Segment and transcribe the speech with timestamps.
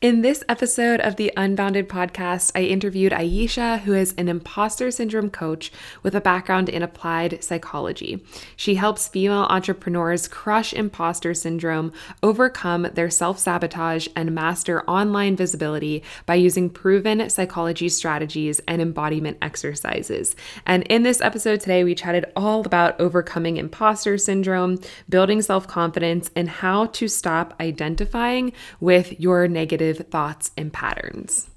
[0.00, 5.28] In this episode of the Unbounded podcast, I interviewed Ayesha, who is an imposter syndrome
[5.28, 5.70] coach
[6.02, 8.24] with a background in applied psychology.
[8.56, 11.92] She helps female entrepreneurs crush imposter syndrome,
[12.22, 19.36] overcome their self sabotage, and master online visibility by using proven psychology strategies and embodiment
[19.42, 20.34] exercises.
[20.64, 24.78] And in this episode today, we chatted all about overcoming imposter syndrome,
[25.10, 31.48] building self confidence, and how to stop identifying with your negative thoughts and patterns.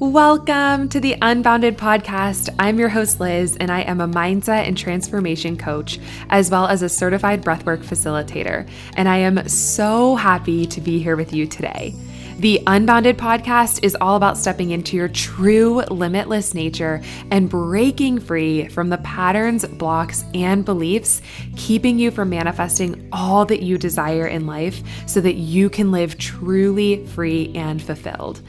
[0.00, 2.48] Welcome to the Unbounded Podcast.
[2.58, 6.00] I'm your host, Liz, and I am a mindset and transformation coach,
[6.30, 8.68] as well as a certified breathwork facilitator.
[8.96, 11.94] And I am so happy to be here with you today.
[12.40, 18.66] The Unbounded podcast is all about stepping into your true limitless nature and breaking free
[18.68, 21.20] from the patterns, blocks, and beliefs
[21.56, 26.16] keeping you from manifesting all that you desire in life so that you can live
[26.16, 28.40] truly free and fulfilled.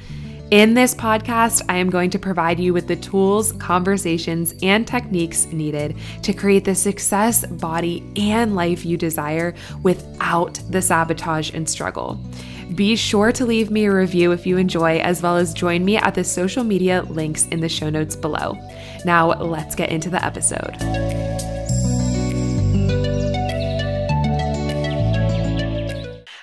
[0.51, 5.47] In this podcast, I am going to provide you with the tools, conversations, and techniques
[5.47, 12.21] needed to create the success, body, and life you desire without the sabotage and struggle.
[12.75, 15.97] Be sure to leave me a review if you enjoy, as well as join me
[15.97, 18.57] at the social media links in the show notes below.
[19.03, 20.77] Now, let's get into the episode.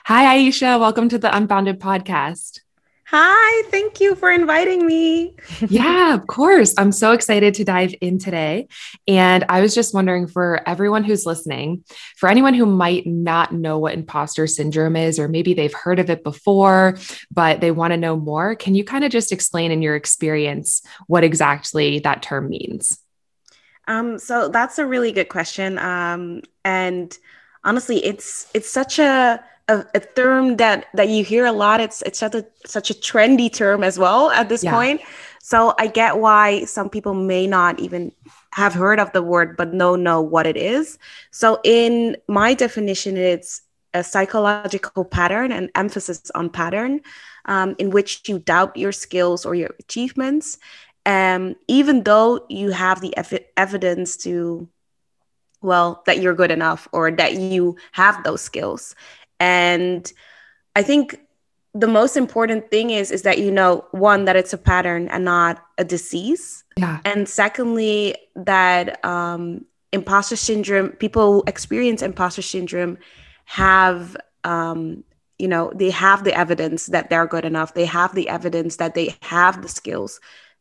[0.04, 0.78] Hi, Ayesha.
[0.78, 2.57] Welcome to the Unbounded podcast.
[3.10, 5.34] Hi, thank you for inviting me.
[5.70, 6.74] yeah, of course.
[6.76, 8.68] I'm so excited to dive in today.
[9.06, 11.84] And I was just wondering for everyone who's listening,
[12.18, 16.10] for anyone who might not know what imposter syndrome is, or maybe they've heard of
[16.10, 16.98] it before,
[17.30, 20.82] but they want to know more, can you kind of just explain in your experience
[21.06, 22.98] what exactly that term means?
[23.86, 25.78] Um, so that's a really good question.
[25.78, 27.16] Um, and
[27.64, 31.80] honestly, it's it's such a a, a, term that that you hear a lot.
[31.80, 34.72] It's it's such a such a trendy term as well at this yeah.
[34.72, 35.00] point.
[35.40, 38.12] So I get why some people may not even
[38.52, 40.98] have heard of the word, but no know what it is.
[41.30, 43.62] So in my definition, it's
[43.94, 47.00] a psychological pattern and emphasis on pattern
[47.46, 50.58] um, in which you doubt your skills or your achievements,
[51.06, 54.68] um, even though you have the ev- evidence to
[55.60, 58.94] well that you're good enough or that you have those skills
[59.40, 60.10] and
[60.74, 61.18] I think
[61.74, 65.24] the most important thing is is that you know one that it's a pattern and
[65.24, 66.64] not a disease.
[66.76, 67.00] Yeah.
[67.04, 72.98] And secondly, that um, imposter syndrome, people who experience imposter syndrome
[73.44, 75.04] have um,
[75.38, 77.74] you know they have the evidence that they're good enough.
[77.74, 80.20] They have the evidence that they have the skills.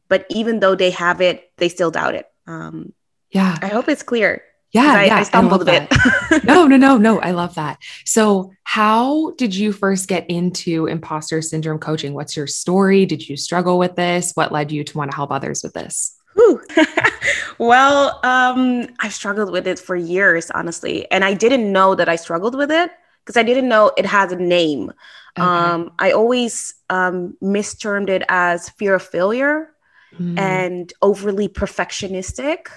[0.10, 2.28] But even though they have it they still doubt it.
[2.46, 2.94] Um,
[3.32, 3.58] yeah.
[3.62, 5.92] I hope it's clear yeah, I, yeah, I stumbled a bit.
[6.44, 7.20] no, no, no, no.
[7.20, 7.80] I love that.
[8.06, 12.14] So, how did you first get into imposter syndrome coaching?
[12.14, 13.06] What's your story?
[13.06, 14.34] Did you struggle with this?
[14.34, 16.18] What led you to want to help others with this?
[17.58, 22.16] well, um, I've struggled with it for years, honestly, and I didn't know that I
[22.16, 22.92] struggled with it
[23.26, 24.92] because I didn't know it has a name.
[25.38, 25.46] Okay.
[25.46, 29.70] Um, I always um, mistermed it as fear of failure
[30.18, 30.38] mm.
[30.38, 32.68] and overly perfectionistic.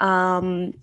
[0.00, 0.74] Um,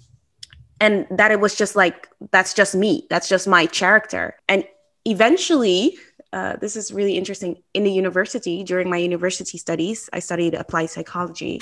[0.79, 4.35] and that it was just like that's just me that's just my character.
[4.47, 4.65] And
[5.05, 5.97] eventually
[6.33, 10.89] uh, this is really interesting in the university during my university studies i studied applied
[10.89, 11.61] psychology.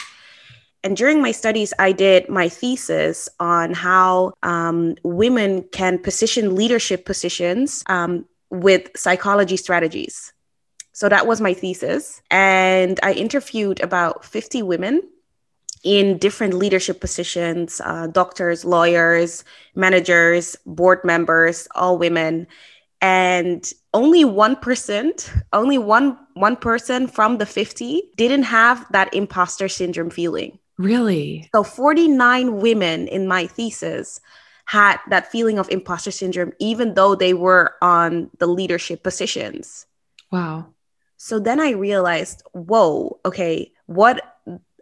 [0.84, 7.06] And during my studies i did my thesis on how um, women can position leadership
[7.06, 10.32] positions um, with psychology strategies.
[10.94, 12.22] So that was my thesis.
[12.32, 15.02] And i interviewed about 50 women
[15.86, 22.48] in different leadership positions uh, doctors, lawyers, managers, board members, all women.
[23.02, 30.10] And only 1%, only one, one person from the 50 didn't have that imposter syndrome
[30.10, 30.58] feeling.
[30.78, 31.48] Really?
[31.54, 34.20] So 49 women in my thesis
[34.66, 39.86] had that feeling of imposter syndrome, even though they were on the leadership positions.
[40.32, 40.74] Wow.
[41.18, 44.35] So then I realized, whoa, okay, what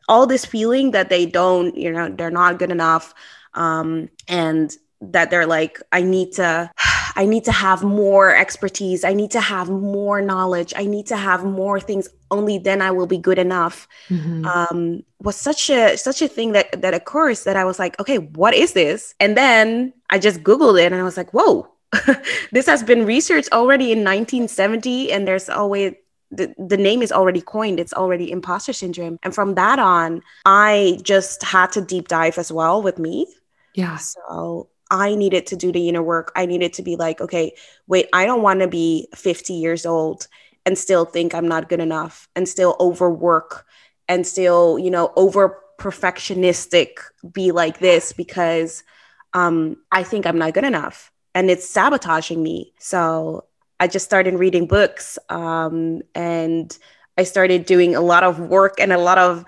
[0.07, 3.13] all this feeling that they don't, you know, they're not good enough.
[3.53, 6.71] Um, and that they're like, I need to,
[7.15, 9.03] I need to have more expertise.
[9.03, 10.73] I need to have more knowledge.
[10.75, 12.09] I need to have more things.
[12.31, 13.88] Only then I will be good enough.
[14.09, 14.45] Mm-hmm.
[14.45, 18.17] Um, was such a such a thing that that occurs that I was like, okay,
[18.17, 19.13] what is this?
[19.19, 21.73] And then I just Googled it and I was like, whoa,
[22.51, 25.94] this has been researched already in 1970, and there's always
[26.35, 31.00] the, the name is already coined it's already imposter syndrome and from that on i
[31.03, 33.27] just had to deep dive as well with me
[33.74, 33.97] Yeah.
[33.97, 36.31] So I needed to do the inner work.
[36.35, 37.56] I needed to be like, okay,
[37.88, 40.27] wait, I don't want to be 50 years old
[40.65, 43.65] and still think I'm not good enough and still overwork
[44.07, 46.97] and still, you know, over perfectionistic
[47.31, 48.83] be like this because
[49.33, 52.74] um, I think I'm not good enough and it's sabotaging me.
[52.77, 53.45] So
[53.83, 56.75] I just started reading books um, and
[57.18, 59.44] I started doing a lot of work and a lot of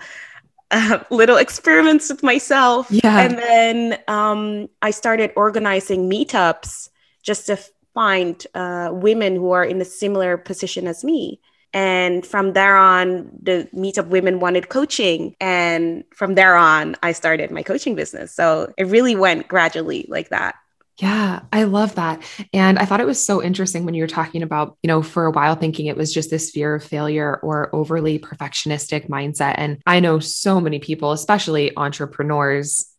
[0.70, 2.86] uh, little experiments with myself.
[2.90, 3.18] Yeah.
[3.18, 6.90] And then um, I started organizing meetups
[7.22, 7.58] just to
[7.94, 11.40] find uh, women who are in a similar position as me.
[11.72, 15.34] And from there on, the Meetup Women wanted coaching.
[15.40, 18.34] And from there on, I started my coaching business.
[18.34, 20.56] So it really went gradually like that.
[20.98, 22.22] Yeah, I love that.
[22.54, 25.26] And I thought it was so interesting when you were talking about, you know, for
[25.26, 29.56] a while thinking it was just this fear of failure or overly perfectionistic mindset.
[29.58, 32.90] And I know so many people, especially entrepreneurs,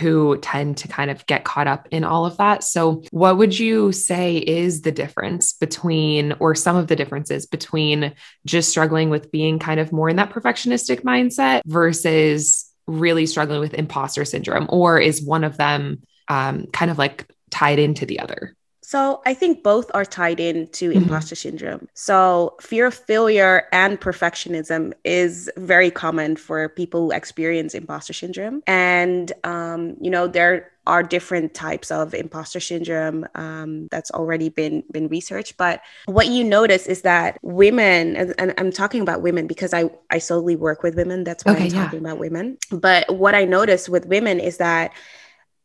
[0.00, 2.64] who tend to kind of get caught up in all of that.
[2.64, 8.12] So, what would you say is the difference between, or some of the differences between
[8.44, 13.74] just struggling with being kind of more in that perfectionistic mindset versus really struggling with
[13.74, 14.66] imposter syndrome?
[14.68, 18.56] Or is one of them um, kind of like tied into the other?
[18.86, 21.02] So I think both are tied into mm-hmm.
[21.02, 21.88] imposter syndrome.
[21.94, 28.62] So fear of failure and perfectionism is very common for people who experience imposter syndrome.
[28.68, 34.84] And, um, you know, there are different types of imposter syndrome um, that's already been
[34.92, 39.48] been researched but what you notice is that women and, and, i'm talking about women
[39.48, 42.06] because i i solely work with women that's why okay, i'm talking yeah.
[42.06, 44.92] about women but what i notice with women is that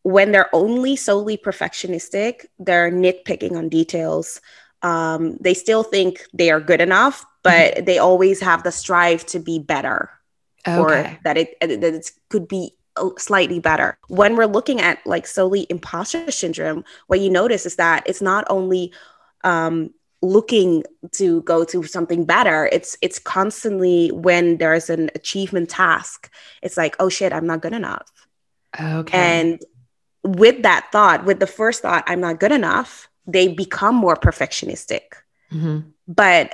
[0.03, 4.41] when they're only solely perfectionistic, they're nitpicking on details.
[4.81, 7.85] Um, they still think they are good enough, but mm-hmm.
[7.85, 10.09] they always have the strive to be better
[10.67, 10.79] okay.
[10.79, 12.73] or that it that it could be
[13.17, 13.97] slightly better.
[14.07, 18.45] When we're looking at like solely imposter syndrome, what you notice is that it's not
[18.49, 18.91] only
[19.43, 20.83] um, looking
[21.13, 26.31] to go to something better it's it's constantly when there's an achievement task
[26.61, 28.11] it's like oh shit i'm not good enough
[28.79, 29.61] okay and
[30.23, 35.01] with that thought, with the first thought, I'm not good enough, they become more perfectionistic.
[35.51, 35.89] Mm-hmm.
[36.07, 36.53] But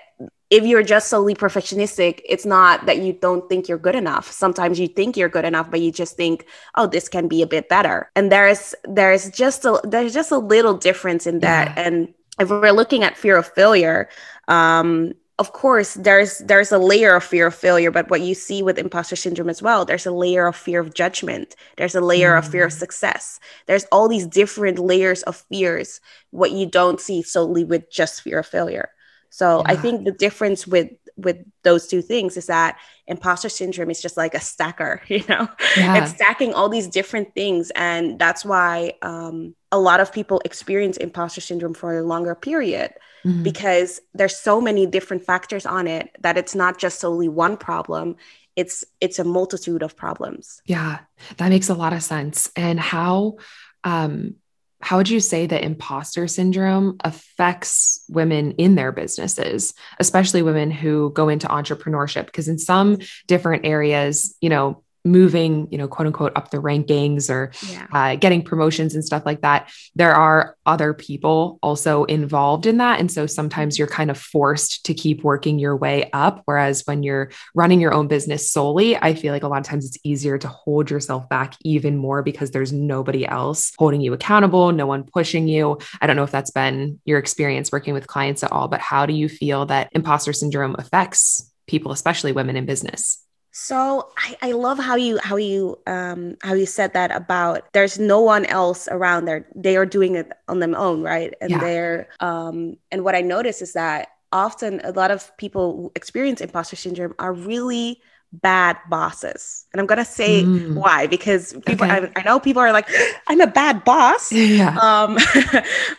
[0.50, 4.32] if you're just solely perfectionistic, it's not that you don't think you're good enough.
[4.32, 7.48] Sometimes you think you're good enough, but you just think, oh, this can be a
[7.48, 8.10] bit better.
[8.16, 11.76] And there's there's just a there's just a little difference in that.
[11.76, 11.84] Yeah.
[11.84, 14.10] And if we're looking at fear of failure,
[14.48, 18.64] um, of course there's there's a layer of fear of failure but what you see
[18.64, 22.34] with imposter syndrome as well there's a layer of fear of judgment there's a layer
[22.34, 22.40] mm.
[22.40, 22.80] of fear of mm.
[22.80, 26.02] success there's all these different layers of fears
[26.32, 28.90] what you don't see solely with just fear of failure
[29.30, 29.72] so yeah.
[29.72, 34.18] i think the difference with with those two things is that imposter syndrome is just
[34.18, 36.02] like a stacker you know yeah.
[36.02, 40.98] it's stacking all these different things and that's why um, a lot of people experience
[40.98, 42.92] imposter syndrome for a longer period
[43.26, 43.44] mm-hmm.
[43.44, 48.16] because there's so many different factors on it that it's not just solely one problem
[48.56, 51.00] it's it's a multitude of problems yeah
[51.38, 53.38] that makes a lot of sense and how
[53.84, 54.36] um
[54.82, 61.12] how would you say that imposter syndrome affects women in their businesses, especially women who
[61.14, 62.28] go into entrepreneurship?
[62.28, 67.30] Because in some different areas, you know, moving, you know, quote unquote, up the rankings
[67.30, 67.88] or yeah.
[67.92, 73.00] uh, getting promotions and stuff like that, there are other people also involved in that.
[73.00, 76.42] And so sometimes you're kind of forced to keep working your way up.
[76.46, 79.86] Whereas when you're running your own business solely, I feel like a lot of times
[79.86, 84.72] it's easier to hold yourself back even more because there's nobody else holding you accountable,
[84.72, 85.78] no one pushing you.
[86.02, 89.06] I don't know if that's been your experience working with clients at all, but how
[89.06, 93.24] do you feel that imposter syndrome affects people, especially women in business?
[93.60, 97.98] So I, I love how you how you um how you said that about there's
[97.98, 99.48] no one else around there.
[99.56, 101.34] They are doing it on their own, right?
[101.42, 101.60] And yeah.
[101.60, 106.40] they're um and what I notice is that often a lot of people who experience
[106.40, 108.00] imposter syndrome are really
[108.32, 109.66] bad bosses.
[109.74, 110.76] And I'm gonna say mm.
[110.76, 112.12] why because people okay.
[112.16, 112.88] I, I, know people are like,
[113.26, 114.32] I'm a bad boss.
[114.38, 114.78] Yeah.
[114.78, 115.18] Um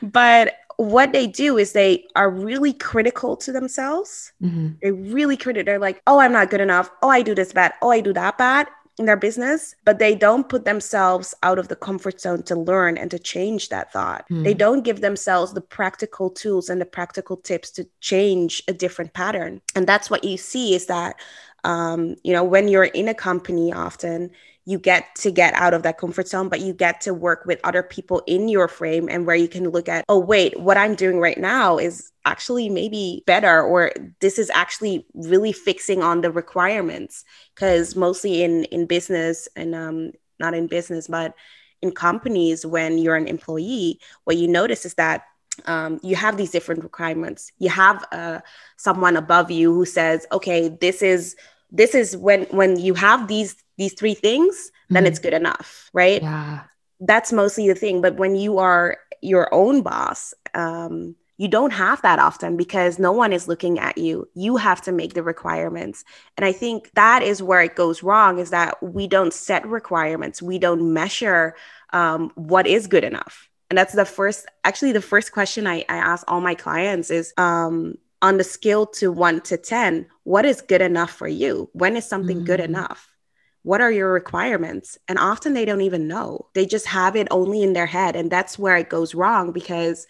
[0.02, 4.32] but what they do is they are really critical to themselves.
[4.40, 4.68] Mm-hmm.
[4.80, 5.64] They're really critical.
[5.64, 6.88] They're like, oh, I'm not good enough.
[7.02, 7.74] Oh, I do this bad.
[7.82, 11.66] Oh, I do that bad in their business, but they don't put themselves out of
[11.66, 14.24] the comfort zone to learn and to change that thought.
[14.30, 14.44] Mm.
[14.44, 19.14] They don't give themselves the practical tools and the practical tips to change a different
[19.14, 19.60] pattern.
[19.74, 21.16] And that's what you see is that,
[21.64, 24.30] um, you know, when you're in a company often,
[24.68, 27.58] you get to get out of that comfort zone, but you get to work with
[27.64, 30.94] other people in your frame and where you can look at, oh, wait, what I'm
[30.94, 36.30] doing right now is actually maybe better, or this is actually really fixing on the
[36.30, 37.24] requirements.
[37.54, 41.34] Because mostly in in business and um, not in business, but
[41.80, 45.22] in companies when you're an employee what you notice is that
[45.66, 48.40] um, you have these different requirements you have uh,
[48.76, 51.36] someone above you who says okay this is
[51.70, 55.08] this is when when you have these these three things then mm-hmm.
[55.08, 56.22] it's good enough right?
[56.22, 56.60] Yeah.
[57.00, 58.02] That's mostly the thing.
[58.02, 63.12] But when you are your own boss um, you don't have that often because no
[63.12, 64.28] one is looking at you.
[64.34, 66.04] You have to make the requirements.
[66.36, 70.42] And i think that is where it goes wrong is that we don't set requirements.
[70.42, 71.54] We don't measure
[71.92, 73.48] um, what is good enough.
[73.70, 77.32] And that's the first actually the first question i, I ask all my clients is
[77.36, 81.70] um, on the scale to 1 to 10 what is good enough for you?
[81.72, 82.44] When is something mm.
[82.44, 83.14] good enough?
[83.62, 84.98] What are your requirements?
[85.08, 86.48] And often they don't even know.
[86.54, 88.14] They just have it only in their head.
[88.14, 90.06] And that's where it goes wrong because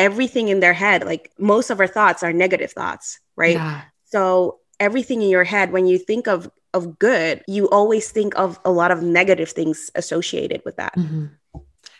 [0.00, 3.56] everything in their head like most of our thoughts are negative thoughts right?
[3.56, 3.82] Yeah.
[4.06, 8.58] so everything in your head when you think of of good you always think of
[8.64, 10.96] a lot of negative things associated with that.
[10.96, 11.26] Mm-hmm.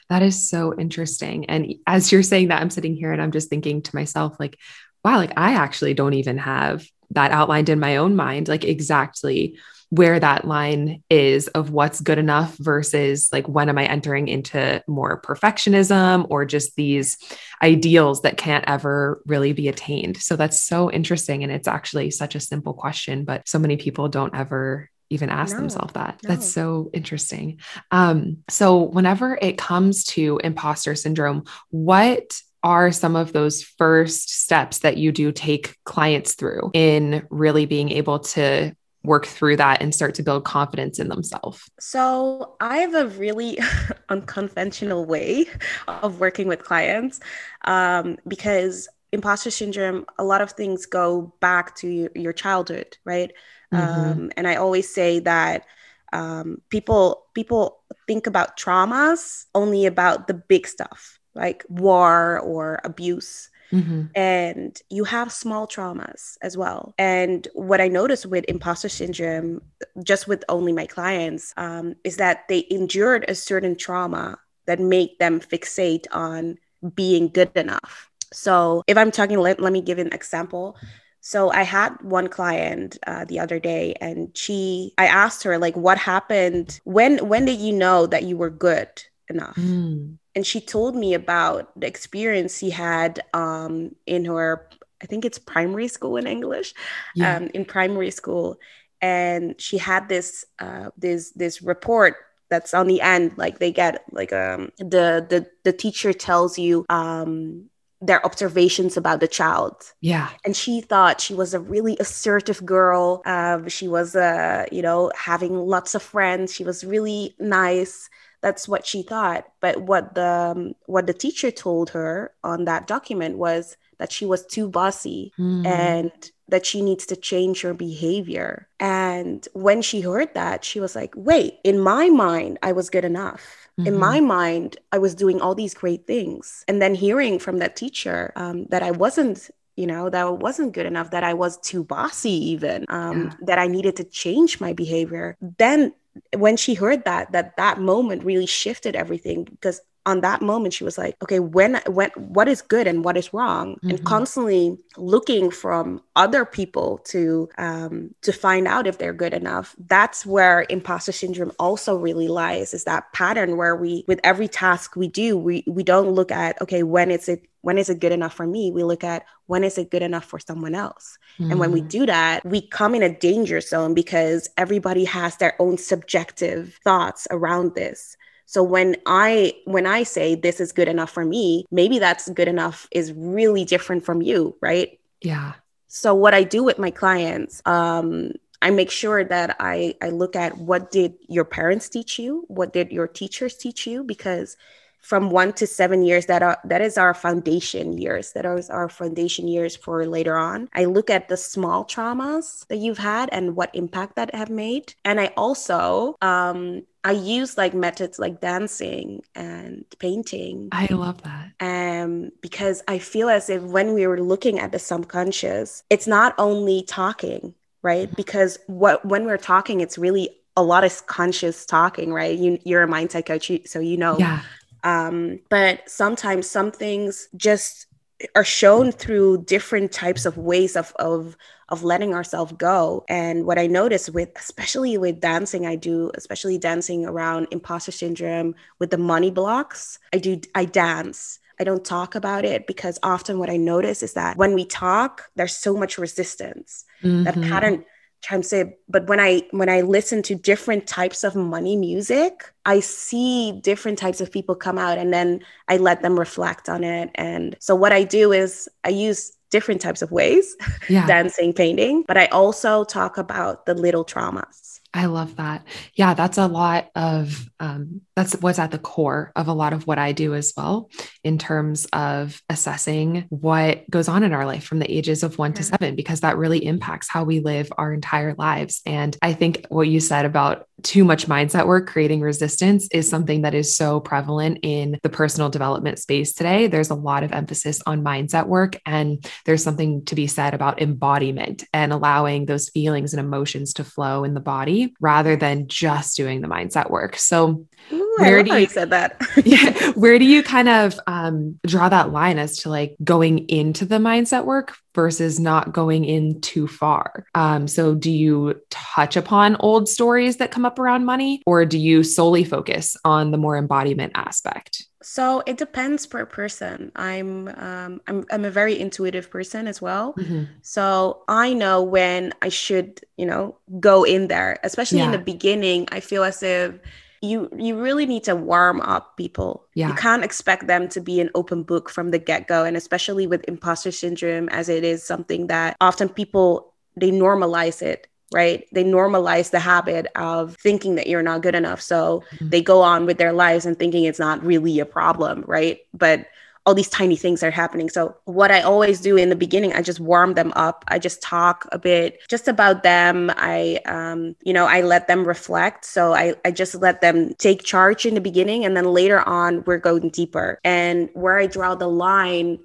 [0.08, 1.44] that is so interesting.
[1.50, 4.56] And as you're saying that i'm sitting here and i'm just thinking to myself like
[5.04, 9.56] wow like i actually don't even have that outlined in my own mind like exactly
[9.90, 14.82] where that line is of what's good enough versus like when am I entering into
[14.86, 17.18] more perfectionism or just these
[17.60, 20.16] ideals that can't ever really be attained.
[20.18, 21.42] So that's so interesting.
[21.42, 25.56] And it's actually such a simple question, but so many people don't ever even ask
[25.56, 26.20] no, themselves that.
[26.22, 26.28] No.
[26.28, 27.58] That's so interesting.
[27.90, 34.80] Um, so, whenever it comes to imposter syndrome, what are some of those first steps
[34.80, 39.94] that you do take clients through in really being able to work through that and
[39.94, 41.70] start to build confidence in themselves?
[41.78, 43.58] So, I have a really
[44.08, 45.46] unconventional way
[45.88, 47.20] of working with clients
[47.64, 53.32] um, because imposter syndrome, a lot of things go back to your, childhood, right?
[53.72, 54.10] Mm-hmm.
[54.10, 55.66] Um, and I always say that
[56.12, 63.50] um, people people think about traumas only about the big stuff like war or abuse
[63.72, 64.06] Mm-hmm.
[64.14, 66.94] And you have small traumas as well.
[66.98, 69.62] And what I noticed with imposter syndrome,
[70.02, 75.18] just with only my clients, um, is that they endured a certain trauma that make
[75.18, 76.58] them fixate on
[76.94, 78.10] being good enough.
[78.32, 80.76] So if I'm talking, let, let me give an example.
[81.20, 85.76] So I had one client uh, the other day, and she, I asked her like,
[85.76, 86.80] what happened?
[86.84, 88.88] When when did you know that you were good
[89.28, 89.56] enough?
[89.56, 94.68] Mm and she told me about the experience she had um, in her
[95.02, 96.74] i think it's primary school in english
[97.14, 97.36] yeah.
[97.36, 98.58] um, in primary school
[99.00, 102.16] and she had this uh, this this report
[102.50, 106.84] that's on the end like they get like um the the the teacher tells you
[106.88, 107.70] um
[108.02, 109.74] their observations about the child.
[110.00, 110.30] Yeah.
[110.44, 113.22] And she thought she was a really assertive girl.
[113.26, 116.54] Um, she was, uh, you know, having lots of friends.
[116.54, 118.08] She was really nice
[118.40, 122.86] that's what she thought but what the um, what the teacher told her on that
[122.86, 125.66] document was that she was too bossy mm.
[125.66, 126.10] and
[126.48, 131.12] that she needs to change her behavior and when she heard that she was like
[131.16, 133.86] wait in my mind i was good enough mm-hmm.
[133.86, 137.76] in my mind i was doing all these great things and then hearing from that
[137.76, 141.56] teacher um, that i wasn't you know that I wasn't good enough that i was
[141.58, 143.32] too bossy even um, yeah.
[143.42, 145.92] that i needed to change my behavior then
[146.36, 150.84] when she heard that that that moment really shifted everything because on that moment she
[150.84, 153.90] was like okay when when what is good and what is wrong mm-hmm.
[153.90, 159.76] and constantly looking from other people to um to find out if they're good enough
[159.86, 164.96] that's where imposter syndrome also really lies is that pattern where we with every task
[164.96, 168.12] we do we we don't look at okay when is it when is it good
[168.12, 171.50] enough for me we look at when is it good enough for someone else mm-hmm.
[171.50, 171.88] and when we mm.
[171.88, 177.26] do that we come in a danger zone because everybody has their own subjective thoughts
[177.30, 178.16] around this
[178.50, 182.48] so when I when I say this is good enough for me, maybe that's good
[182.48, 184.98] enough is really different from you, right?
[185.20, 185.52] Yeah.
[185.86, 190.34] So what I do with my clients, um, I make sure that I I look
[190.34, 194.56] at what did your parents teach you, what did your teachers teach you, because
[195.00, 198.32] from one to seven years that are that is our foundation years.
[198.32, 200.68] That are our foundation years for later on.
[200.74, 204.94] I look at the small traumas that you've had and what impact that have made.
[205.04, 210.68] And i also um, I use like methods like dancing and painting.
[210.72, 211.52] I love that.
[211.60, 216.34] Um, because I feel as if when we were looking at the subconscious, it's not
[216.36, 218.06] only talking, right?
[218.06, 218.16] Mm-hmm.
[218.16, 222.38] Because what when we're talking, it's really a lot of conscious talking, right?
[222.38, 224.18] You, you're a mindset coach, so you know.
[224.18, 224.40] Yeah.
[224.82, 227.86] Um, but sometimes some things just
[228.34, 231.36] are shown through different types of ways of of
[231.70, 233.04] of letting ourselves go.
[233.08, 238.54] And what I notice with, especially with dancing, I do, especially dancing around imposter syndrome
[238.80, 241.38] with the money blocks, I do, I dance.
[241.60, 245.30] I don't talk about it because often what I notice is that when we talk,
[245.36, 246.86] there's so much resistance.
[247.02, 247.24] Mm-hmm.
[247.24, 247.84] That pattern,
[248.22, 252.52] trying to say, but when I when I listen to different types of money music,
[252.64, 256.84] I see different types of people come out and then I let them reflect on
[256.84, 257.10] it.
[257.14, 260.56] And so what I do is I use different types of ways
[260.88, 261.06] yeah.
[261.08, 265.64] dancing painting but i also talk about the little traumas I love that.
[265.94, 269.86] Yeah, that's a lot of um, that's what's at the core of a lot of
[269.86, 270.90] what I do as well,
[271.24, 275.50] in terms of assessing what goes on in our life from the ages of one
[275.50, 275.56] yeah.
[275.56, 275.70] to mm-hmm.
[275.70, 278.80] seven, because that really impacts how we live our entire lives.
[278.86, 283.42] And I think what you said about too much mindset work creating resistance is something
[283.42, 286.66] that is so prevalent in the personal development space today.
[286.66, 290.80] There's a lot of emphasis on mindset work, and there's something to be said about
[290.80, 296.16] embodiment and allowing those feelings and emotions to flow in the body rather than just
[296.16, 297.16] doing the mindset work.
[297.16, 299.20] So, Ooh, where do you said that?
[299.44, 303.84] yeah, where do you kind of um, draw that line as to like going into
[303.84, 307.26] the mindset work versus not going in too far?
[307.34, 311.78] Um, so, do you touch upon old stories that come up around money, or do
[311.78, 314.86] you solely focus on the more embodiment aspect?
[315.02, 316.92] So it depends per person.
[316.94, 320.12] I'm um, I'm I'm a very intuitive person as well.
[320.14, 320.44] Mm-hmm.
[320.62, 324.58] So I know when I should, you know, go in there.
[324.62, 325.06] Especially yeah.
[325.06, 326.74] in the beginning, I feel as if
[327.22, 329.66] you you really need to warm up people.
[329.74, 329.88] Yeah.
[329.88, 333.44] You can't expect them to be an open book from the get-go and especially with
[333.46, 338.66] imposter syndrome as it is something that often people they normalize it right?
[338.72, 341.80] They normalize the habit of thinking that you're not good enough.
[341.80, 342.50] So mm-hmm.
[342.50, 345.80] they go on with their lives and thinking it's not really a problem, right?
[345.92, 346.26] But
[346.70, 347.88] all these tiny things are happening.
[347.88, 350.84] So what I always do in the beginning, I just warm them up.
[350.86, 353.28] I just talk a bit just about them.
[353.36, 355.84] I, um, you know, I let them reflect.
[355.84, 359.64] So I, I just let them take charge in the beginning, and then later on,
[359.66, 360.60] we're going deeper.
[360.62, 362.60] And where I draw the line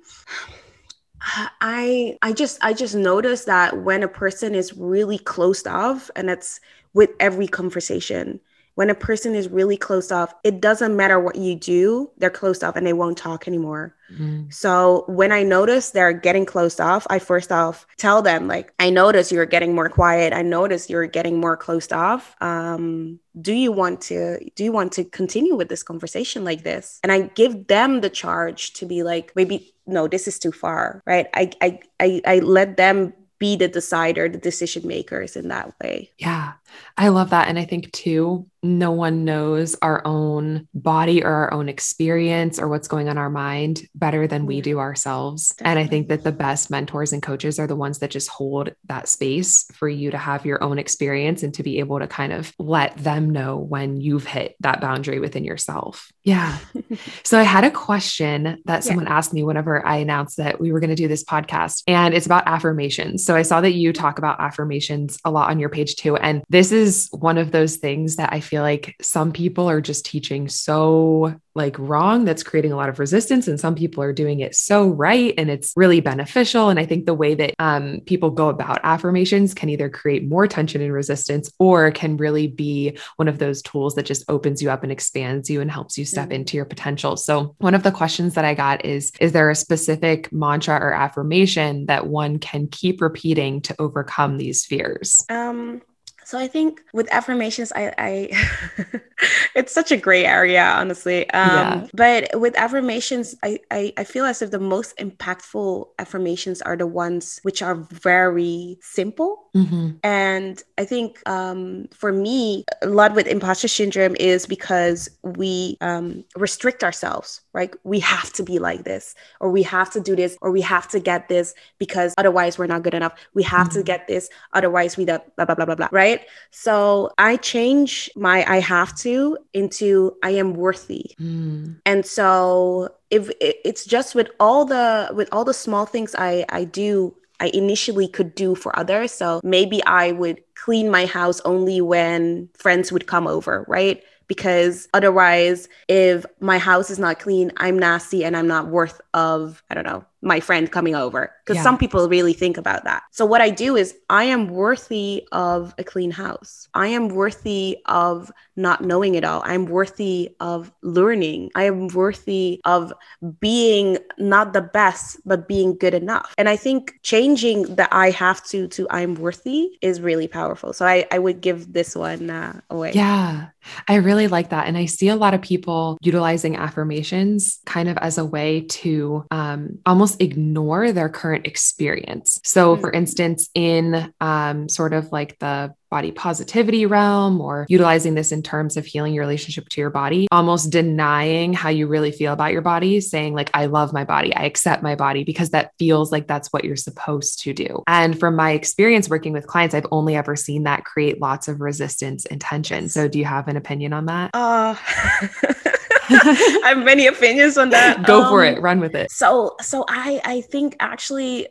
[1.62, 6.30] I I just I just noticed that when a person is really closed off and
[6.30, 6.60] it's
[6.94, 8.40] with every conversation
[8.76, 12.64] when a person is really closed off it doesn't matter what you do they're closed
[12.64, 13.96] off and they won't talk anymore.
[14.16, 14.54] Mm.
[14.54, 18.92] so when i notice they're getting closed off i first off tell them like i
[18.92, 20.34] notice you're getting more quiet.
[20.34, 22.36] I notice you're getting more closed off.
[22.42, 27.00] Um, do you want to do you want to continue with this conversation like this?
[27.04, 31.02] And i give them the charge to be like maybe no this is too far
[31.06, 31.28] right?
[31.34, 36.12] I i i, I let them be the decider the decision makers in that way.
[36.18, 36.54] Yeah
[36.98, 37.48] I love that.
[37.48, 42.68] And I think too, no one knows our own body or our own experience or
[42.68, 44.64] what's going on our mind better than we mm-hmm.
[44.64, 45.50] do ourselves.
[45.50, 45.70] Definitely.
[45.70, 48.72] And I think that the best mentors and coaches are the ones that just hold
[48.86, 52.34] that space for you to have your own experience and to be able to kind
[52.34, 56.12] of let them know when you've hit that boundary within yourself.
[56.24, 56.58] Yeah.
[57.24, 59.18] so I had a question that someone yeah.
[59.18, 62.26] asked me whenever I announced that we were going to do this podcast, and it's
[62.26, 63.24] about affirmations.
[63.24, 66.16] So I saw that you talk about affirmations a lot on your page too.
[66.16, 69.82] And this this is one of those things that I feel like some people are
[69.82, 74.12] just teaching so like wrong that's creating a lot of resistance and some people are
[74.12, 76.70] doing it so right and it's really beneficial.
[76.70, 80.48] And i think the way that um, people go about affirmations can either create more
[80.48, 84.70] tension and resistance or can really be one of those tools that just opens you
[84.70, 86.34] up and expands you and helps you step mm-hmm.
[86.34, 87.16] into your potential.
[87.16, 90.94] So one of the questions that i got is is there a specific mantra or
[90.94, 95.24] affirmation that one can keep repeating to overcome these fears?
[95.30, 95.82] Um
[96.26, 98.82] so I think with affirmations, I, I
[99.56, 101.30] it's such a gray area, honestly.
[101.30, 101.88] Um, yeah.
[101.94, 106.88] But with affirmations, I, I, I feel as if the most impactful affirmations are the
[106.88, 109.50] ones which are very simple.
[109.56, 109.92] Mm-hmm.
[110.04, 116.26] And I think um, for me, a lot with imposter syndrome is because we um,
[116.36, 117.74] restrict ourselves, right?
[117.84, 120.90] We have to be like this, or we have to do this, or we have
[120.90, 123.14] to get this because otherwise we're not good enough.
[123.34, 123.80] We have mm-hmm.
[123.80, 125.88] to get this, otherwise we blah blah blah blah blah.
[125.92, 126.20] Right?
[126.20, 126.28] right?
[126.52, 131.16] So I change my I have to into I am worthy.
[131.20, 131.80] Mm.
[131.86, 136.66] And so if it's just with all the with all the small things I I
[136.66, 139.12] do I initially could do for others.
[139.12, 144.04] So maybe I would clean my house only when friends would come over, right?
[144.28, 149.64] Because otherwise, if my house is not clean, I'm nasty and I'm not worth of,
[149.70, 151.64] I don't know, my friend coming over because yeah.
[151.64, 153.04] some people really think about that.
[153.12, 156.68] So what I do is I am worthy of a clean house.
[156.74, 159.44] I am worthy of not knowing it all.
[159.46, 161.52] I'm worthy of learning.
[161.54, 162.92] I am worthy of
[163.40, 166.34] being not the best, but being good enough.
[166.38, 170.74] And I think changing the I have to to I'm worthy is really powerful.
[170.74, 172.94] So I, I would give this one uh, away.
[172.94, 173.48] Yeah.
[173.88, 174.68] I really like that.
[174.68, 179.26] And I see a lot of people utilizing affirmations kind of as a way to
[179.32, 182.40] um, almost ignore their current experience.
[182.44, 182.82] So, mm-hmm.
[182.82, 188.44] for instance, in um, sort of like the body positivity realm or utilizing this in
[188.44, 192.52] terms of healing your relationship to your body, almost denying how you really feel about
[192.52, 196.12] your body, saying, like, I love my body, I accept my body, because that feels
[196.12, 197.82] like that's what you're supposed to do.
[197.88, 201.62] And from my experience working with clients, I've only ever seen that create lots of
[201.62, 202.90] resistance and tension.
[202.90, 204.32] So, do you have an opinion on that?
[204.34, 204.76] Uh,
[206.64, 208.06] I have many opinions on that.
[208.06, 208.62] Go um, for it.
[208.62, 209.12] Run with it.
[209.12, 211.48] So, so I, I think actually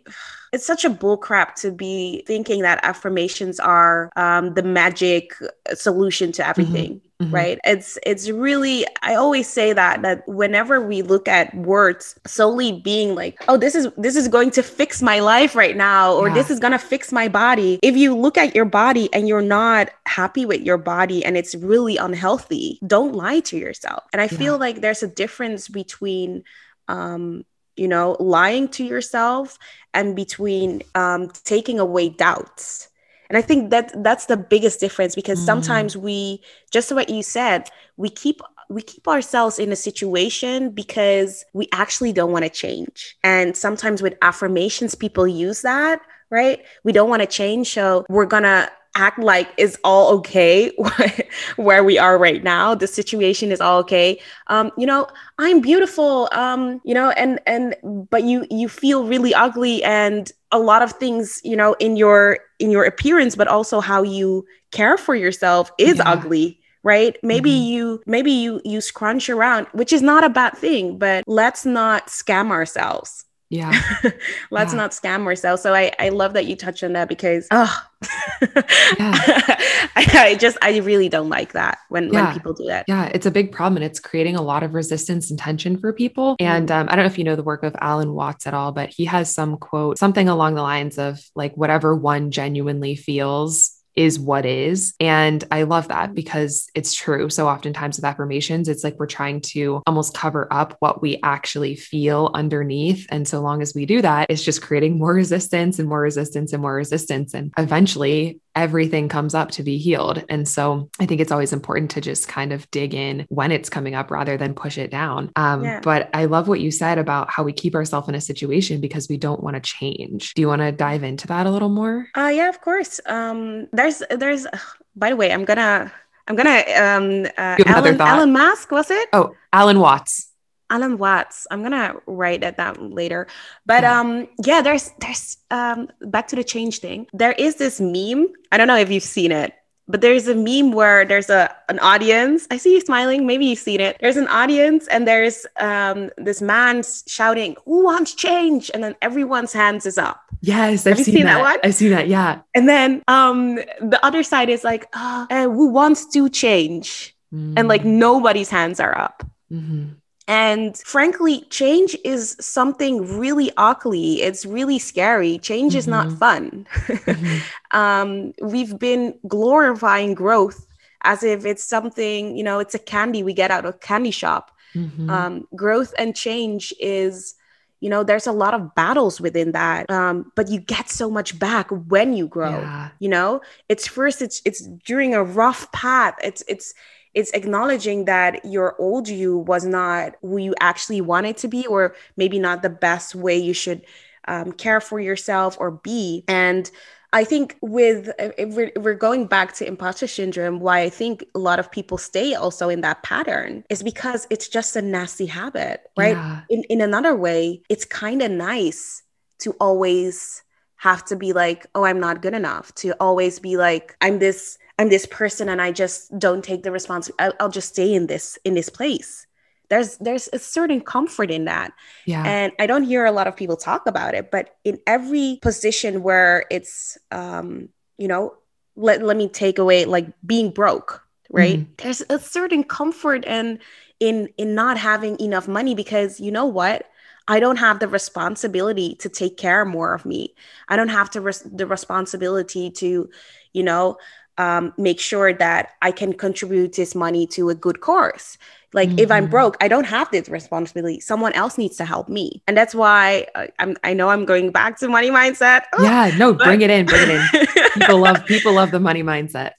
[0.53, 5.35] it's such a bullcrap to be thinking that affirmations are um, the magic
[5.75, 6.97] solution to everything.
[6.97, 7.04] Mm-hmm.
[7.23, 7.33] Mm-hmm.
[7.33, 12.73] right it's it's really i always say that that whenever we look at words solely
[12.73, 16.27] being like oh this is this is going to fix my life right now or
[16.27, 16.35] yeah.
[16.35, 19.43] this is going to fix my body if you look at your body and you're
[19.43, 24.25] not happy with your body and it's really unhealthy don't lie to yourself and i
[24.25, 24.37] yeah.
[24.37, 26.43] feel like there's a difference between
[26.89, 27.45] um
[27.77, 29.57] you know lying to yourself
[29.93, 32.89] and between um, taking away doubts
[33.35, 35.45] and i think that that's the biggest difference because mm.
[35.45, 41.45] sometimes we just what you said we keep we keep ourselves in a situation because
[41.53, 46.93] we actually don't want to change and sometimes with affirmations people use that right we
[46.93, 50.71] don't want to change so we're gonna act like it's all okay
[51.57, 55.07] where we are right now the situation is all okay um you know
[55.39, 57.75] i'm beautiful um you know and and
[58.11, 62.39] but you you feel really ugly and a lot of things you know in your
[62.59, 66.11] in your appearance but also how you care for yourself is yeah.
[66.11, 67.73] ugly right maybe mm-hmm.
[67.73, 72.07] you maybe you you scrunch around which is not a bad thing but let's not
[72.07, 73.73] scam ourselves yeah.
[74.51, 74.77] Let's yeah.
[74.77, 75.63] not scam ourselves.
[75.63, 77.83] So I, I love that you touched on that because oh.
[78.43, 82.27] I, I, just I really don't like that when, yeah.
[82.27, 82.85] when people do that.
[82.89, 85.93] Yeah, it's a big problem and it's creating a lot of resistance and tension for
[85.93, 86.33] people.
[86.33, 86.47] Mm-hmm.
[86.47, 88.73] And um, I don't know if you know the work of Alan Watts at all,
[88.73, 93.74] but he has some quote, something along the lines of like whatever one genuinely feels
[93.97, 94.95] is what is.
[95.01, 97.31] And I love that because it's true.
[97.31, 101.77] So oftentimes with affirmations, it's like we're trying to almost cover up what we actually
[101.77, 103.07] feel underneath.
[103.11, 106.53] And so long as we do that, it's just creating more resistance and more resistance
[106.53, 107.35] and more resistance.
[107.35, 110.25] And eventually everything comes up to be healed.
[110.29, 113.69] And so I think it's always important to just kind of dig in when it's
[113.69, 115.31] coming up rather than push it down.
[115.37, 115.81] Um, yeah.
[115.83, 119.09] But I love what you said about how we keep ourselves in a situation because
[119.09, 120.35] we don't want to change.
[120.35, 122.07] Do you want to dive into that a little more?
[122.17, 123.01] Uh, yeah, of course.
[123.07, 124.47] Um, there's, there's,
[124.95, 125.93] by the way, I'm gonna,
[126.29, 129.09] I'm gonna, um, uh, Alan, Alan Mask, was it?
[129.13, 130.31] Oh, Alan Watts.
[130.71, 131.47] Alan Watts.
[131.51, 133.27] I'm gonna write that down later.
[133.67, 134.01] But yeah.
[134.01, 137.07] um yeah, there's there's um back to the change thing.
[137.13, 138.29] There is this meme.
[138.53, 139.53] I don't know if you've seen it,
[139.87, 142.47] but there's a meme where there's a an audience.
[142.51, 143.27] I see you smiling.
[143.27, 143.99] Maybe you've seen it.
[144.01, 149.53] There's an audience and there's um this man shouting, "Who wants change?" And then everyone's
[149.53, 150.21] hands is up.
[150.41, 151.35] Yes, I've seen, seen that.
[151.35, 151.41] that.
[151.43, 151.59] one.
[151.65, 152.09] I've seen that.
[152.09, 152.41] Yeah.
[152.55, 157.55] And then um the other side is like, uh, "Who wants to change?" Mm.
[157.57, 159.25] And like nobody's hands are up.
[159.53, 159.95] Mm-hmm.
[160.27, 164.23] And frankly, change is something really ugly.
[164.23, 165.39] It's really scary.
[165.39, 165.79] Change mm-hmm.
[165.79, 166.17] is not mm-hmm.
[166.17, 166.67] fun.
[166.73, 167.39] mm-hmm.
[167.77, 170.67] um, we've been glorifying growth
[171.03, 174.51] as if it's something, you know, it's a candy we get out of candy shop.
[174.75, 175.11] Mm-hmm.
[175.11, 177.35] Um, growth and change is,
[177.81, 179.91] you know, there's a lot of battles within that.
[179.91, 182.61] Um, but you get so much back when you grow.
[182.61, 182.89] Yeah.
[182.99, 186.15] You know, it's first, it's it's during a rough path.
[186.23, 186.73] It's it's
[187.15, 191.95] it's acknowledging that your old you was not who you actually wanted to be, or
[192.17, 193.83] maybe not the best way you should
[194.27, 196.25] um, care for yourself or be.
[196.29, 196.71] And
[197.13, 201.39] I think with if we're, we're going back to imposter syndrome, why I think a
[201.39, 205.83] lot of people stay also in that pattern is because it's just a nasty habit,
[205.97, 206.17] right?
[206.17, 206.41] Yeah.
[206.51, 209.03] In in another way, it's kind of nice
[209.41, 210.43] to always
[210.85, 212.75] have to be like, oh, I'm not good enough.
[212.77, 216.71] To always be like, I'm this I'm this person and I just don't take the
[216.71, 217.25] responsibility.
[217.25, 219.27] I'll, I'll just stay in this in this place.
[219.71, 221.73] There's there's a certain comfort in that.
[222.05, 222.23] Yeah.
[222.27, 226.03] And I don't hear a lot of people talk about it, but in every position
[226.03, 228.35] where it's um, you know,
[228.77, 231.61] let, let me take away like being broke, right?
[231.61, 231.77] Mm.
[231.79, 233.59] There's a certain comfort and
[234.01, 236.85] in in not having enough money because you know what?
[237.27, 240.35] I don't have the responsibility to take care more of me.
[240.69, 243.09] I don't have to res- the responsibility to,
[243.53, 243.97] you know,
[244.37, 248.37] um, make sure that I can contribute this money to a good cause.
[248.75, 248.99] Like mm-hmm.
[248.99, 249.31] if I'm mm-hmm.
[249.31, 250.99] broke, I don't have this responsibility.
[250.99, 253.77] Someone else needs to help me, and that's why uh, I'm.
[253.85, 255.63] I know I'm going back to money mindset.
[255.81, 257.71] yeah, no, but- bring it in, bring it in.
[257.75, 259.53] people love people love the money mindset.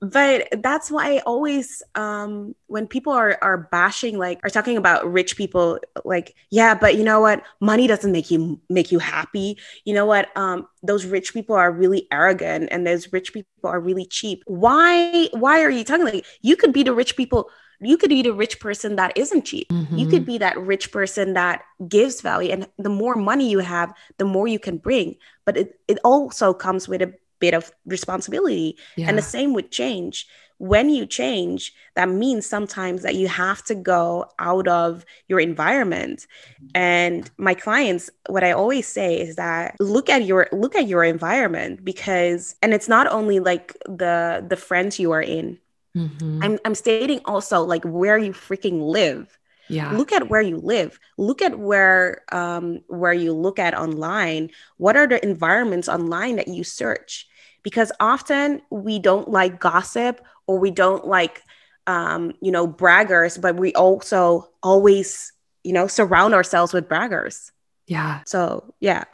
[0.00, 5.10] but that's why I always, um, when people are are bashing, like are talking about
[5.10, 9.56] rich people, like yeah, but you know what, money doesn't make you make you happy.
[9.86, 13.80] You know what, um, those rich people are really arrogant, and those rich people are
[13.80, 14.42] really cheap.
[14.46, 17.48] Why why are you talking like you could be the rich people?
[17.80, 19.68] You could be the rich person that isn't cheap.
[19.68, 19.96] Mm-hmm.
[19.96, 20.32] You could mm-hmm.
[20.32, 22.50] be that rich person that gives value.
[22.50, 25.16] And the more money you have, the more you can bring.
[25.44, 28.76] But it, it also comes with a bit of responsibility.
[28.96, 29.08] Yeah.
[29.08, 30.26] And the same with change.
[30.60, 36.26] When you change, that means sometimes that you have to go out of your environment.
[36.74, 41.04] And my clients, what I always say is that look at your look at your
[41.04, 45.60] environment because and it's not only like the the friends you are in
[45.98, 46.42] Mm-hmm.
[46.42, 49.38] I'm, I'm stating also like where you freaking live.
[49.68, 49.92] Yeah.
[49.92, 50.98] Look at where you live.
[51.18, 54.50] Look at where um, where you look at online.
[54.78, 57.28] What are the environments online that you search?
[57.62, 61.42] Because often we don't like gossip or we don't like
[61.86, 65.32] um, you know braggers, but we also always
[65.64, 67.50] you know surround ourselves with braggers.
[67.88, 68.20] Yeah.
[68.26, 69.04] So, yeah.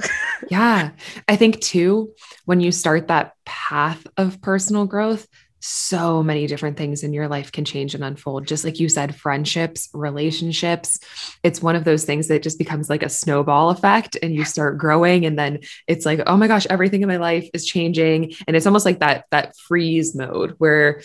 [0.51, 0.91] yeah.
[1.29, 2.13] I think too,
[2.45, 5.29] when you start that path of personal growth,
[5.67, 8.47] so many different things in your life can change and unfold.
[8.47, 10.99] Just like you said, friendships, relationships.
[11.43, 14.77] It's one of those things that just becomes like a snowball effect and you start
[14.77, 15.25] growing.
[15.25, 18.35] And then it's like, oh my gosh, everything in my life is changing.
[18.47, 21.01] And it's almost like that, that freeze mode where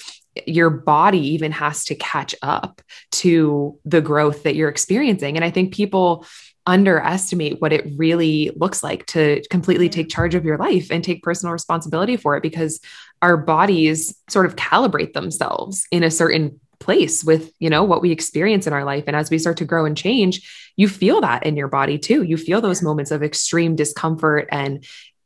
[0.45, 5.37] your body even has to catch up to the growth that you're experiencing.
[5.37, 6.25] And I think people,
[6.69, 11.23] underestimate what it really looks like to completely take charge of your life and take
[11.23, 12.79] personal responsibility for it because
[13.21, 18.11] our bodies sort of calibrate themselves in a certain place with you know what we
[18.11, 19.03] experience in our life.
[19.07, 22.23] And as we start to grow and change you feel that in your body too.
[22.23, 24.85] You feel those moments of extreme discomfort and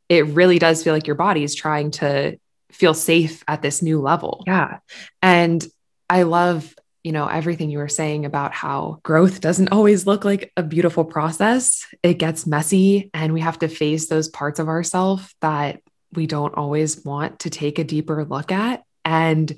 [0.10, 2.40] it really does feel like your body is trying to
[2.72, 4.44] feel safe at this new level.
[4.48, 4.80] Yeah.
[5.22, 5.64] And
[6.10, 10.52] i love you know everything you were saying about how growth doesn't always look like
[10.58, 11.86] a beautiful process.
[12.02, 15.82] It gets messy and we have to face those parts of ourselves that
[16.16, 18.84] we don't always want to take a deeper look at.
[19.06, 19.56] And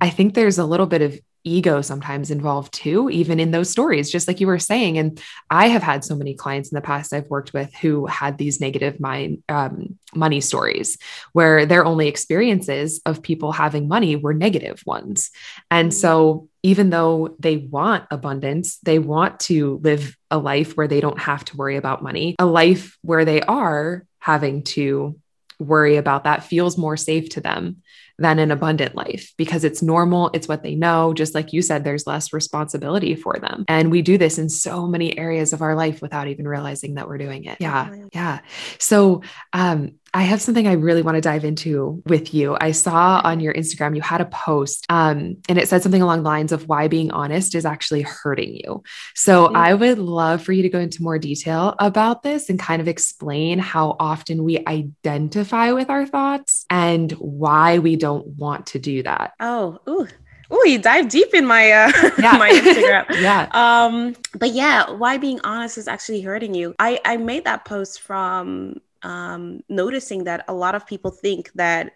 [0.00, 4.10] I think there's a little bit of ego sometimes involved too, even in those stories,
[4.10, 4.98] just like you were saying.
[4.98, 8.36] And I have had so many clients in the past I've worked with who had
[8.36, 10.98] these negative mind, um, money stories
[11.32, 15.30] where their only experiences of people having money were negative ones.
[15.70, 21.00] And so even though they want abundance, they want to live a life where they
[21.00, 25.18] don't have to worry about money, a life where they are having to
[25.60, 27.82] worry about that feels more safe to them
[28.20, 30.30] than an abundant life because it's normal.
[30.34, 31.14] It's what they know.
[31.14, 33.64] Just like you said, there's less responsibility for them.
[33.66, 37.08] And we do this in so many areas of our life without even realizing that
[37.08, 37.56] we're doing it.
[37.60, 37.88] Yeah.
[38.12, 38.40] Yeah.
[38.78, 39.22] So,
[39.54, 42.56] um, I have something I really want to dive into with you.
[42.60, 46.22] I saw on your Instagram you had a post um, and it said something along
[46.22, 48.82] the lines of why being honest is actually hurting you.
[49.14, 49.56] So mm-hmm.
[49.56, 52.88] I would love for you to go into more detail about this and kind of
[52.88, 59.04] explain how often we identify with our thoughts and why we don't want to do
[59.04, 59.34] that.
[59.38, 60.08] Oh, ooh.
[60.52, 62.32] Oh, you dive deep in my uh yeah.
[62.32, 63.04] my Instagram.
[63.20, 63.48] yeah.
[63.52, 66.74] Um, but yeah, why being honest is actually hurting you.
[66.80, 71.92] I I made that post from um, noticing that a lot of people think that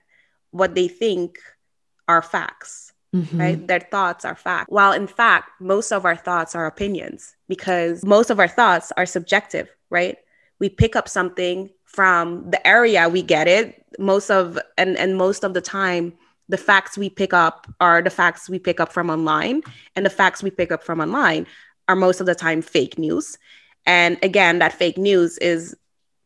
[0.50, 1.38] what they think
[2.08, 3.40] are facts, mm-hmm.
[3.40, 3.66] right?
[3.66, 4.70] Their thoughts are fact.
[4.70, 9.06] While in fact, most of our thoughts are opinions because most of our thoughts are
[9.06, 10.16] subjective, right?
[10.60, 13.84] We pick up something from the area we get it.
[13.98, 16.12] Most of and and most of the time,
[16.48, 19.62] the facts we pick up are the facts we pick up from online,
[19.96, 21.46] and the facts we pick up from online
[21.88, 23.38] are most of the time fake news.
[23.86, 25.76] And again, that fake news is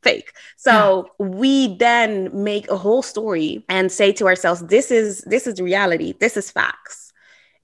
[0.02, 0.32] fake.
[0.56, 1.26] So yeah.
[1.26, 6.14] we then make a whole story and say to ourselves, this is this is reality,
[6.18, 7.12] this is facts.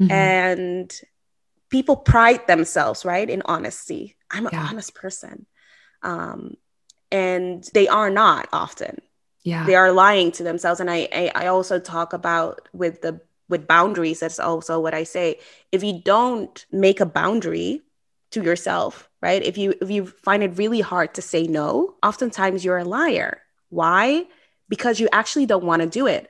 [0.00, 0.10] Mm-hmm.
[0.10, 1.00] And
[1.70, 4.16] people pride themselves, right, in honesty.
[4.30, 4.66] I'm an yeah.
[4.68, 5.46] honest person.
[6.02, 6.56] Um,
[7.10, 9.00] and they are not often.
[9.44, 9.66] Yeah.
[9.66, 10.80] They are lying to themselves.
[10.80, 15.04] And I, I, I also talk about with the with boundaries, that's also what I
[15.04, 15.38] say.
[15.70, 17.82] If you don't make a boundary
[18.30, 19.42] to yourself, right?
[19.42, 23.40] If you if you find it really hard to say no, oftentimes you're a liar.
[23.70, 24.26] Why?
[24.68, 26.24] Because you actually don't want to do it,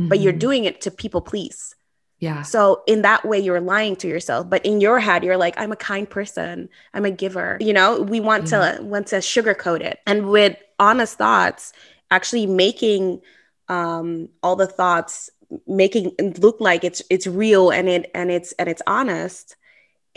[0.00, 0.08] mm-hmm.
[0.08, 0.38] but you're mm-hmm.
[0.48, 1.74] doing it to people please.
[2.20, 2.42] Yeah.
[2.42, 4.48] So in that way, you're lying to yourself.
[4.48, 6.68] But in your head, you're like, I'm a kind person.
[6.92, 7.58] I'm a giver.
[7.60, 8.78] You know, we want yeah.
[8.78, 9.98] to want to sugarcoat it.
[10.06, 11.72] And with honest thoughts,
[12.10, 13.20] actually making
[13.68, 15.30] um, all the thoughts
[15.66, 19.56] making look like it's it's real and it and it's and it's honest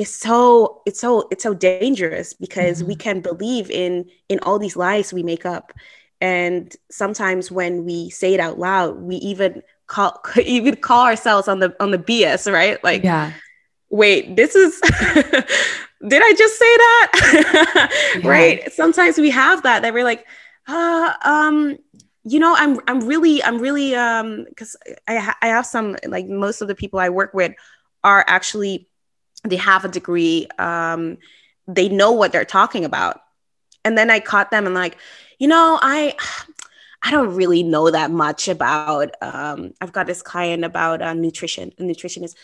[0.01, 2.89] is so it's so it's so dangerous because mm-hmm.
[2.89, 5.71] we can believe in in all these lies we make up
[6.19, 9.61] and sometimes when we say it out loud we even
[9.91, 12.83] call even call ourselves on the on the BS, right?
[12.83, 13.33] Like, yeah.
[13.89, 14.79] Wait, this is.
[16.07, 17.91] did I just say that?
[18.23, 18.29] yeah.
[18.29, 18.71] Right.
[18.71, 20.25] Sometimes we have that that we're like,
[20.67, 21.77] uh, um,
[22.23, 24.77] you know, I'm I'm really I'm really um because
[25.09, 27.51] I I have some like most of the people I work with
[28.03, 28.87] are actually
[29.43, 31.17] they have a degree um
[31.67, 33.21] they know what they're talking about
[33.83, 34.97] and then I caught them and like
[35.39, 36.15] you know I
[37.03, 39.15] I don't really know that much about.
[39.21, 42.35] Um, I've got this client about uh, nutrition, a nutritionist.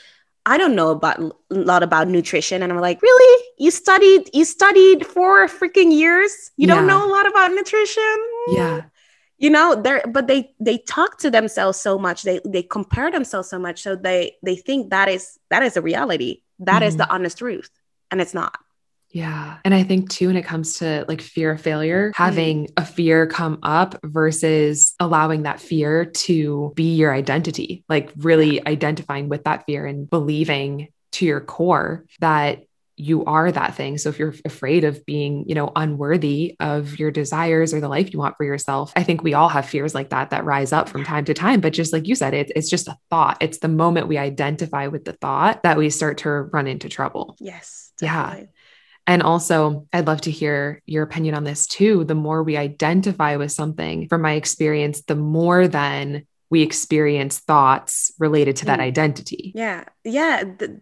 [0.46, 3.46] I don't know about a lot about nutrition, and I'm like, really?
[3.60, 4.30] You studied?
[4.34, 6.52] You studied for freaking years?
[6.58, 6.76] You yeah.
[6.76, 8.18] don't know a lot about nutrition?
[8.48, 8.82] Yeah.
[9.38, 12.24] You know, they're but they they talk to themselves so much.
[12.24, 15.82] They they compare themselves so much, so they they think that is that is a
[15.82, 16.42] reality.
[16.60, 16.88] That mm-hmm.
[16.88, 17.70] is the honest truth,
[18.12, 18.58] and it's not.
[19.10, 19.58] Yeah.
[19.64, 22.74] And I think too, when it comes to like fear of failure, having mm.
[22.78, 29.30] a fear come up versus allowing that fear to be your identity, like really identifying
[29.30, 32.64] with that fear and believing to your core that
[32.98, 34.00] you are that thing.
[34.00, 38.12] So if you're afraid of being, you know, unworthy of your desires or the life
[38.12, 40.90] you want for yourself, I think we all have fears like that that rise up
[40.90, 41.62] from time to time.
[41.62, 43.38] But just like you said, it, it's just a thought.
[43.40, 47.38] It's the moment we identify with the thought that we start to run into trouble.
[47.40, 47.94] Yes.
[48.00, 48.42] Definitely.
[48.42, 48.48] Yeah.
[49.06, 52.04] And also, I'd love to hear your opinion on this too.
[52.04, 58.12] The more we identify with something, from my experience, the more then we experience thoughts
[58.20, 58.84] related to that mm.
[58.84, 59.52] identity.
[59.56, 59.84] Yeah.
[60.04, 60.44] Yeah.
[60.44, 60.82] The,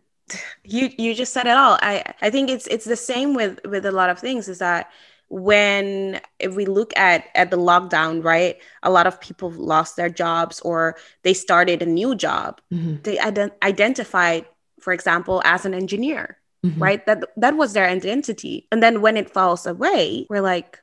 [0.64, 1.78] you you just said it all.
[1.82, 4.92] I I think it's it's the same with with a lot of things is that
[5.28, 10.10] when if we look at at the lockdown right a lot of people lost their
[10.10, 13.02] jobs or they started a new job mm-hmm.
[13.02, 14.46] they ident- identified
[14.80, 16.82] for example as an engineer mm-hmm.
[16.82, 17.06] right?
[17.06, 18.68] That that was their identity.
[18.72, 20.82] And then when it falls away, we're like,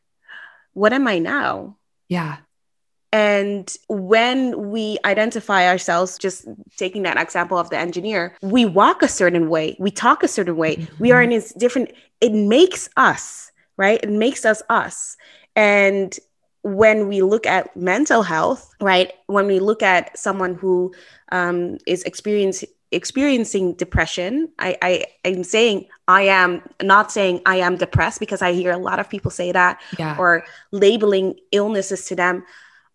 [0.73, 1.77] what am I now?
[2.09, 2.39] Yeah.
[3.13, 6.49] And when we identify ourselves, just
[6.79, 10.57] taking that example of the engineer, we walk a certain way, we talk a certain
[10.57, 10.95] way, mm-hmm.
[10.99, 14.01] we are in this different, it makes us, right?
[14.03, 15.19] It makes us us.
[15.55, 16.19] And
[16.63, 19.13] when we look at mental health, right?
[19.27, 20.95] When we look at someone who
[21.31, 27.77] um, is experiencing experiencing depression I, I i'm saying i am not saying i am
[27.77, 30.15] depressed because i hear a lot of people say that yeah.
[30.19, 32.45] or labeling illnesses to them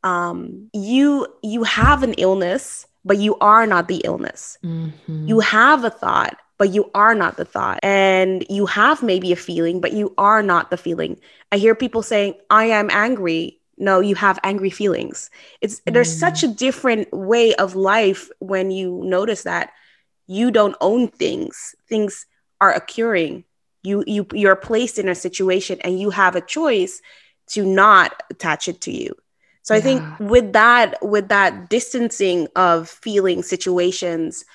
[0.03, 4.57] um you you have an illness but you are not the illness.
[4.63, 5.27] Mm-hmm.
[5.27, 7.79] you have a thought but you are not the thought.
[7.83, 11.19] And you have maybe a feeling but you are not the feeling.
[11.51, 13.59] I hear people saying i am angry.
[13.77, 15.29] No you have angry feelings.
[15.61, 15.93] It's mm.
[15.93, 19.71] there's such a different way of life when you notice that
[20.25, 21.75] you don't own things.
[21.87, 22.25] Things
[22.59, 23.43] are occurring.
[23.83, 27.01] You you you're placed in a situation and you have a choice
[27.49, 29.15] to not attach it to you
[29.67, 29.79] so yeah.
[29.79, 34.45] i think with that with that distancing of feeling situations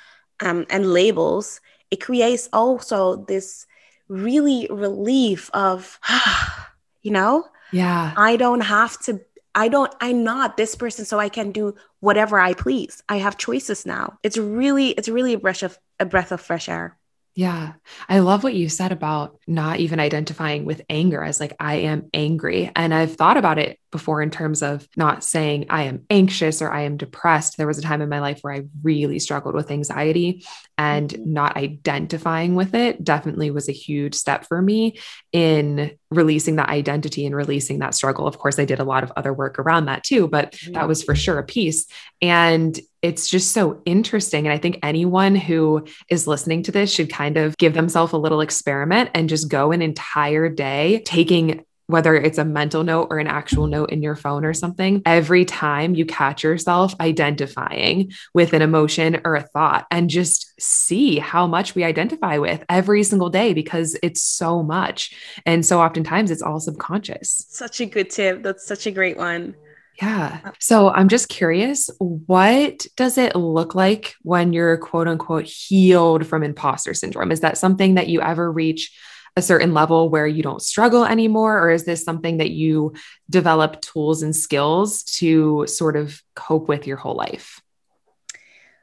[0.41, 3.67] um, and labels it creates also this
[4.09, 6.01] really relief of
[7.03, 9.21] you know yeah i don't have to
[9.55, 13.03] I don't, I'm not this person, so I can do whatever I please.
[13.09, 14.19] I have choices now.
[14.23, 16.97] It's really, it's really a breath of a breath of fresh air.
[17.35, 17.73] Yeah.
[18.11, 22.11] I love what you said about not even identifying with anger as like, I am
[22.13, 22.71] angry.
[22.77, 26.71] And I've thought about it before in terms of not saying I am anxious or
[26.71, 27.57] I am depressed.
[27.57, 30.45] There was a time in my life where I really struggled with anxiety
[30.77, 31.33] and mm-hmm.
[31.33, 34.99] not identifying with it definitely was a huge step for me
[35.33, 38.27] in releasing that identity and releasing that struggle.
[38.27, 41.03] Of course, I did a lot of other work around that too, but that was
[41.03, 41.87] for sure a piece.
[42.21, 44.47] And it's just so interesting.
[44.47, 48.19] And I think anyone who is listening to this should kind of give themselves a
[48.19, 53.19] little experiment and just go an entire day taking whether it's a mental note or
[53.19, 58.53] an actual note in your phone or something, every time you catch yourself identifying with
[58.53, 63.31] an emotion or a thought and just see how much we identify with every single
[63.31, 65.15] day because it's so much.
[65.45, 67.47] And so oftentimes it's all subconscious.
[67.49, 68.43] Such a good tip.
[68.43, 69.55] That's such a great one.
[70.01, 70.41] Yeah.
[70.45, 76.27] Uh, so I'm just curious, what does it look like when you're quote unquote healed
[76.27, 77.31] from imposter syndrome?
[77.31, 78.97] Is that something that you ever reach
[79.37, 81.59] a certain level where you don't struggle anymore?
[81.59, 82.95] Or is this something that you
[83.31, 87.61] develop tools and skills to sort of cope with your whole life?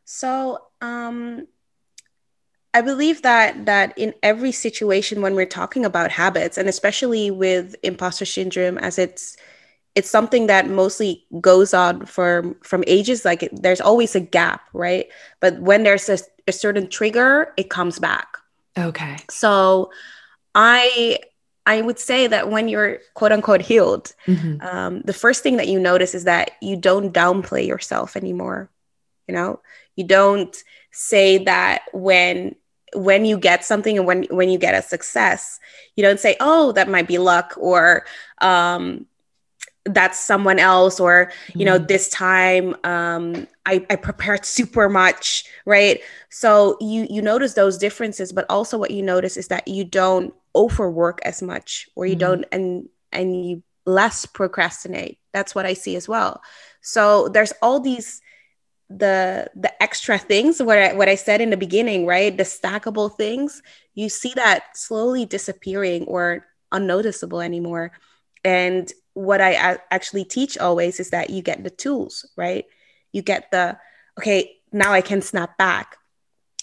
[0.05, 1.47] So, um,
[2.73, 7.75] I believe that that in every situation when we're talking about habits, and especially with
[7.83, 9.37] imposter syndrome, as it's
[9.95, 14.61] it's something that mostly goes on for from ages like it, there's always a gap
[14.73, 15.07] right
[15.39, 18.37] but when there's a, a certain trigger it comes back
[18.77, 19.91] okay so
[20.55, 21.17] i
[21.65, 24.61] i would say that when you're quote unquote healed mm-hmm.
[24.65, 28.69] um, the first thing that you notice is that you don't downplay yourself anymore
[29.27, 29.59] you know
[29.95, 32.55] you don't say that when
[32.95, 35.59] when you get something and when when you get a success
[35.95, 38.05] you don't say oh that might be luck or
[38.41, 39.05] um
[39.85, 41.87] that's someone else or you know mm.
[41.87, 48.31] this time um I, I prepared super much right so you you notice those differences
[48.31, 52.19] but also what you notice is that you don't overwork as much or you mm.
[52.19, 55.17] don't and and you less procrastinate.
[55.33, 56.41] That's what i see as well.
[56.81, 58.21] So there's all these
[58.89, 62.35] the the extra things what I, what I said in the beginning right?
[62.35, 63.61] The stackable things
[63.93, 67.91] you see that slowly disappearing or unnoticeable anymore.
[68.43, 72.65] And what I a- actually teach always is that you get the tools right?
[73.11, 73.77] You get the
[74.17, 75.97] okay now I can snap back.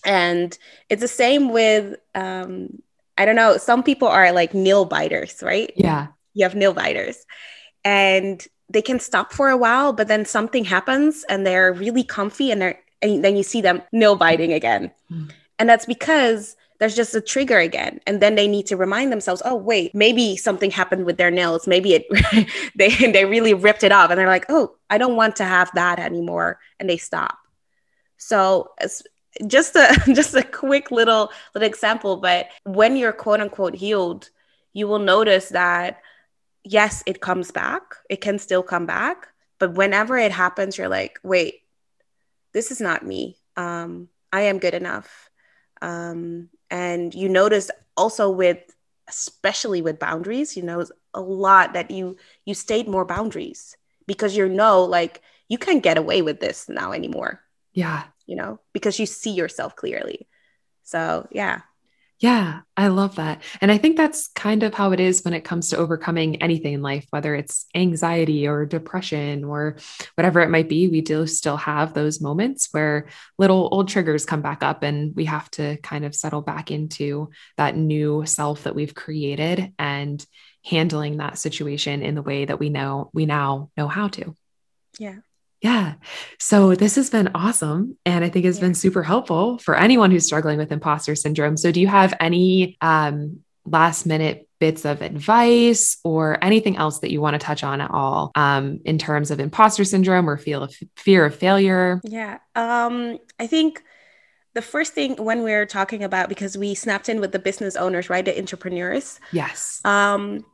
[0.05, 0.57] And
[0.89, 2.83] it's the same with um
[3.19, 7.25] I don't know some people are like nail biters right yeah you have nail biters
[7.85, 12.51] and they can stop for a while, but then something happens and they're really comfy
[12.51, 14.91] and they're and then you see them nail biting again.
[15.13, 15.31] Mm.
[15.59, 18.01] And that's because there's just a trigger again.
[18.07, 21.67] And then they need to remind themselves, oh wait, maybe something happened with their nails.
[21.67, 25.37] Maybe it they they really ripped it off and they're like, oh, I don't want
[25.37, 26.59] to have that anymore.
[26.81, 27.39] And they stop.
[28.17, 28.71] So
[29.47, 34.31] just a just a quick little little example, but when you're quote unquote healed,
[34.73, 36.01] you will notice that
[36.67, 37.95] yes, it comes back.
[38.11, 39.29] It can still come back.
[39.59, 41.63] But whenever it happens, you're like, wait,
[42.53, 43.39] this is not me.
[43.57, 45.31] Um, I am good enough.
[45.81, 48.59] Um, and you notice also with,
[49.09, 50.85] especially with boundaries, you know,
[51.15, 53.77] a lot that you you stayed more boundaries
[54.07, 57.41] because you know, like you can't get away with this now anymore.
[57.77, 58.03] Yeah.
[58.27, 60.27] You know, because you see yourself clearly.
[60.83, 61.61] So yeah,
[62.19, 63.43] yeah, I love that.
[63.61, 66.73] And I think that's kind of how it is when it comes to overcoming anything
[66.73, 69.77] in life, whether it's anxiety or depression or
[70.15, 70.89] whatever it might be.
[70.89, 73.09] We do still have those moments where
[73.39, 77.31] little old triggers come back up and we have to kind of settle back into
[77.59, 80.25] that new self that we've created and
[80.65, 84.35] handling that situation in the way that we know we now know how to.
[84.99, 85.17] Yeah.
[85.63, 85.95] Yeah.
[86.39, 87.97] So this has been awesome.
[88.05, 91.57] And I think it's been super helpful for anyone who's struggling with imposter syndrome.
[91.57, 97.11] So, do you have any um, last minute bits of advice or anything else that
[97.11, 100.63] you want to touch on at all um, in terms of imposter syndrome or feel
[100.63, 102.01] of fear of failure?
[102.05, 102.39] Yeah.
[102.55, 103.83] Um, I think
[104.55, 108.09] the first thing when we're talking about, because we snapped in with the business owners,
[108.09, 108.25] right?
[108.25, 109.21] The entrepreneurs.
[109.33, 109.83] Yes.
[109.85, 110.45] Um,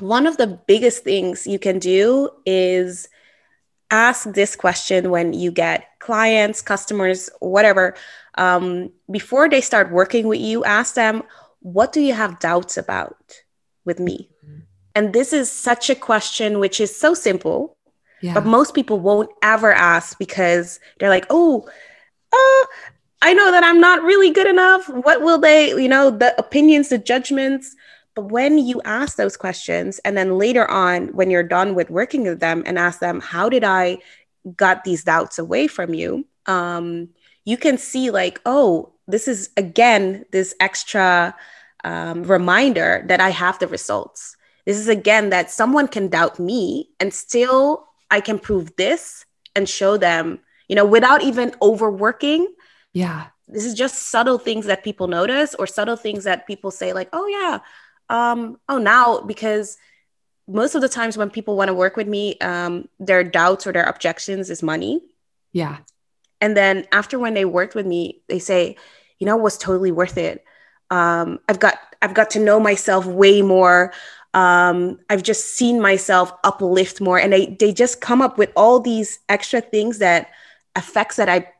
[0.00, 3.08] one of the biggest things you can do is
[3.90, 7.94] ask this question when you get clients, customers, whatever.
[8.36, 11.22] Um, before they start working with you, ask them,
[11.60, 13.16] what do you have doubts about
[13.84, 14.30] with me?
[14.94, 17.76] And this is such a question which is so simple,
[18.22, 18.34] yeah.
[18.34, 21.68] but most people won't ever ask because they're like, oh,
[22.32, 22.66] uh,
[23.22, 24.88] I know that I'm not really good enough.
[24.88, 27.76] What will they, you know, the opinions, the judgments,
[28.16, 32.22] but when you ask those questions, and then later on, when you're done with working
[32.22, 33.98] with them and ask them, how did I
[34.56, 36.26] got these doubts away from you?
[36.46, 37.10] Um,
[37.44, 41.36] you can see like, oh, this is again this extra
[41.84, 44.36] um, reminder that I have the results.
[44.64, 49.68] This is again that someone can doubt me and still I can prove this and
[49.68, 52.48] show them, you know, without even overworking.
[52.94, 53.26] Yeah.
[53.46, 57.08] This is just subtle things that people notice or subtle things that people say, like,
[57.12, 57.60] oh, yeah,
[58.08, 59.78] um, oh, now because
[60.48, 63.72] most of the times when people want to work with me, um, their doubts or
[63.72, 65.02] their objections is money.
[65.52, 65.78] Yeah.
[66.40, 68.76] And then after when they worked with me, they say,
[69.18, 70.44] you know, it was totally worth it.
[70.90, 73.92] Um, I've got I've got to know myself way more.
[74.34, 78.78] Um, I've just seen myself uplift more, and they they just come up with all
[78.78, 80.30] these extra things that
[80.76, 81.50] effects that I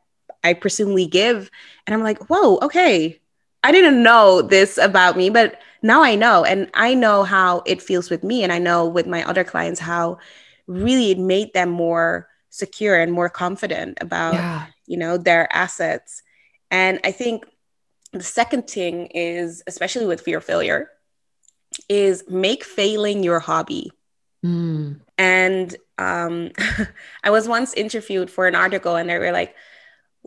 [0.43, 1.49] I presumably give,
[1.85, 3.19] and I'm like, whoa, okay,
[3.63, 6.43] I didn't know this about me, but now I know.
[6.43, 8.43] And I know how it feels with me.
[8.43, 10.19] And I know with my other clients how
[10.67, 14.65] really it made them more secure and more confident about, yeah.
[14.85, 16.23] you know, their assets.
[16.71, 17.45] And I think
[18.13, 20.89] the second thing is, especially with fear of failure,
[21.89, 23.91] is make failing your hobby.
[24.45, 24.99] Mm.
[25.17, 26.51] And um,
[27.23, 29.55] I was once interviewed for an article, and they were like,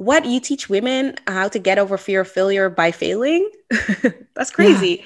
[0.01, 3.51] what you teach women how to get over fear of failure by failing
[4.34, 5.05] that's crazy yeah.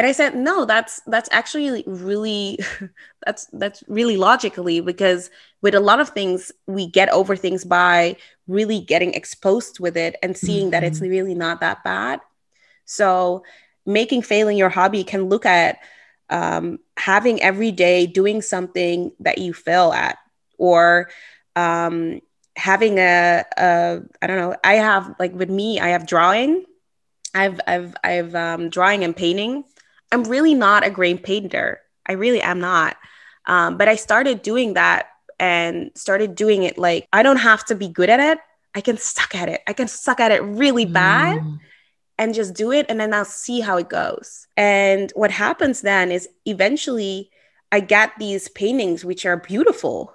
[0.00, 2.58] And i said no that's that's actually really
[3.26, 5.30] that's that's really logically because
[5.60, 8.16] with a lot of things we get over things by
[8.48, 10.70] really getting exposed with it and seeing mm-hmm.
[10.70, 11.10] that it's mm-hmm.
[11.10, 12.18] really not that bad
[12.86, 13.44] so
[13.84, 15.76] making failing your hobby can look at
[16.30, 20.16] um, having every day doing something that you fail at
[20.56, 21.10] or
[21.56, 22.20] um,
[22.56, 26.64] having a, a I don't know I have like with me I have drawing
[27.34, 29.64] I've I've I've um, drawing and painting
[30.12, 32.96] I'm really not a great painter I really am not
[33.46, 35.08] um, but I started doing that
[35.38, 38.38] and started doing it like I don't have to be good at it
[38.74, 41.58] I can suck at it I can suck at it really bad mm
[42.20, 44.46] and just do it and then I'll see how it goes.
[44.54, 47.30] And what happens then is eventually
[47.72, 50.14] I get these paintings which are beautiful,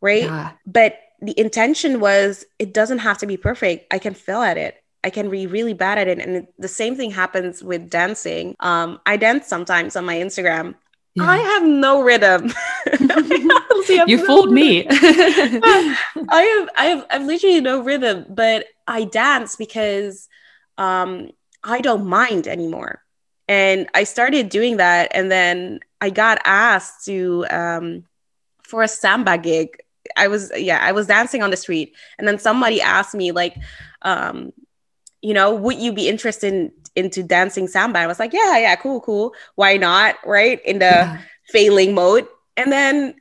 [0.00, 0.24] right?
[0.24, 0.52] Yeah.
[0.66, 3.94] But the intention was it doesn't have to be perfect.
[3.94, 4.82] I can fail at it.
[5.06, 6.18] I can be really bad at it.
[6.18, 8.56] And the same thing happens with dancing.
[8.58, 10.74] Um, I dance sometimes on my Instagram.
[11.14, 11.30] Yeah.
[11.30, 12.52] I have no rhythm.
[12.98, 14.54] you no fooled rhythm.
[14.54, 14.86] me.
[14.90, 15.96] I
[16.42, 20.28] have I have I've literally no rhythm, but I dance because
[20.76, 21.30] um,
[21.62, 23.00] I don't mind anymore.
[23.46, 25.12] And I started doing that.
[25.14, 28.04] And then I got asked to, um,
[28.64, 29.80] for a samba gig.
[30.16, 31.94] I was, yeah, I was dancing on the street.
[32.18, 33.56] And then somebody asked me, like,
[34.02, 34.52] um,
[35.22, 38.00] you know, would you be interested in, into dancing samba?
[38.00, 39.34] I was like, yeah, yeah, cool, cool.
[39.54, 40.16] Why not?
[40.24, 40.60] Right.
[40.64, 41.20] In the yeah.
[41.48, 42.26] failing mode.
[42.56, 43.14] And then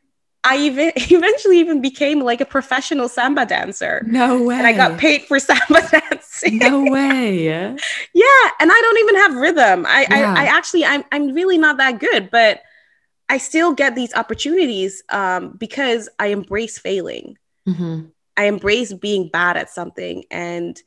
[0.43, 4.03] I even eventually even became like a professional samba dancer.
[4.07, 4.55] No way.
[4.55, 6.59] And I got paid for samba dancing.
[6.59, 7.45] No way.
[8.13, 8.49] yeah.
[8.59, 9.85] And I don't even have rhythm.
[9.87, 10.33] I, yeah.
[10.37, 12.61] I, I, actually, I'm, I'm really not that good, but
[13.27, 17.37] I still get these opportunities um, because I embrace failing.
[17.67, 18.07] Mm-hmm.
[18.37, 20.25] I embrace being bad at something.
[20.29, 20.79] And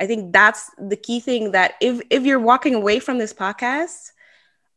[0.00, 4.10] I think that's the key thing that if, if you're walking away from this podcast,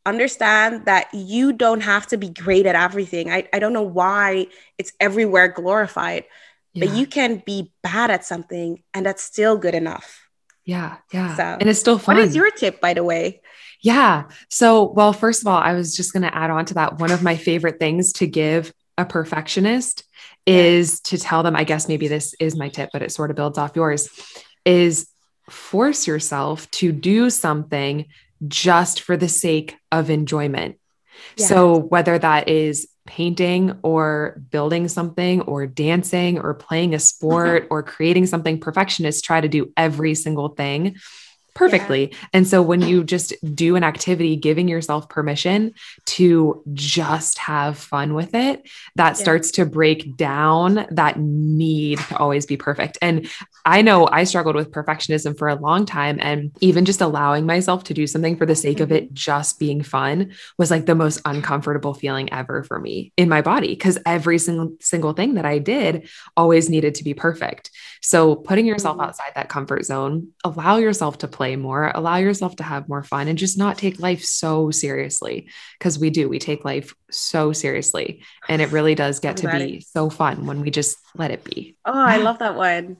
[0.04, 3.30] understand that you don't have to be great at everything.
[3.30, 4.46] I, I don't know why
[4.78, 6.24] it's everywhere glorified,
[6.72, 6.86] yeah.
[6.86, 10.28] but you can be bad at something and that's still good enough.
[10.64, 10.96] Yeah.
[11.12, 11.36] Yeah.
[11.36, 12.16] So, and it's still fun.
[12.16, 13.40] What is your tip, by the way?
[13.80, 14.24] Yeah.
[14.48, 16.98] So, well, first of all, I was just going to add on to that.
[16.98, 20.04] One of my favorite things to give a perfectionist
[20.46, 23.36] is to tell them, I guess maybe this is my tip, but it sort of
[23.36, 24.08] builds off yours,
[24.66, 25.08] is
[25.48, 28.06] force yourself to do something
[28.46, 30.76] just for the sake of enjoyment.
[31.36, 31.46] Yeah.
[31.46, 37.72] So, whether that is painting or building something or dancing or playing a sport mm-hmm.
[37.72, 40.96] or creating something, perfectionists try to do every single thing
[41.56, 42.10] perfectly.
[42.10, 42.18] Yeah.
[42.34, 45.72] And so when you just do an activity, giving yourself permission
[46.04, 49.12] to just have fun with it, that yeah.
[49.14, 52.98] starts to break down that need to always be perfect.
[53.00, 53.28] And
[53.64, 56.18] I know I struggled with perfectionism for a long time.
[56.20, 59.14] And even just allowing myself to do something for the sake of it mm-hmm.
[59.14, 63.74] just being fun was like the most uncomfortable feeling ever for me in my body.
[63.74, 67.70] Cause every single single thing that I did always needed to be perfect.
[68.06, 72.62] So putting yourself outside that comfort zone, allow yourself to play more, allow yourself to
[72.62, 75.48] have more fun and just not take life so seriously.
[75.80, 78.22] Cause we do, we take life so seriously.
[78.48, 81.74] And it really does get to be so fun when we just let it be.
[81.84, 82.98] Oh, I love that one.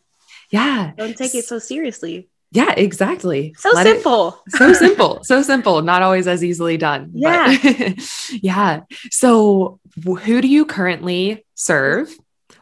[0.50, 0.90] Yeah.
[0.98, 2.28] Don't take it so seriously.
[2.50, 3.54] Yeah, exactly.
[3.59, 4.42] So Let simple.
[4.48, 5.22] It, so simple.
[5.22, 5.82] So simple.
[5.82, 7.12] Not always as easily done.
[7.14, 7.57] Yeah.
[8.32, 8.80] yeah.
[9.12, 12.12] So, who do you currently serve?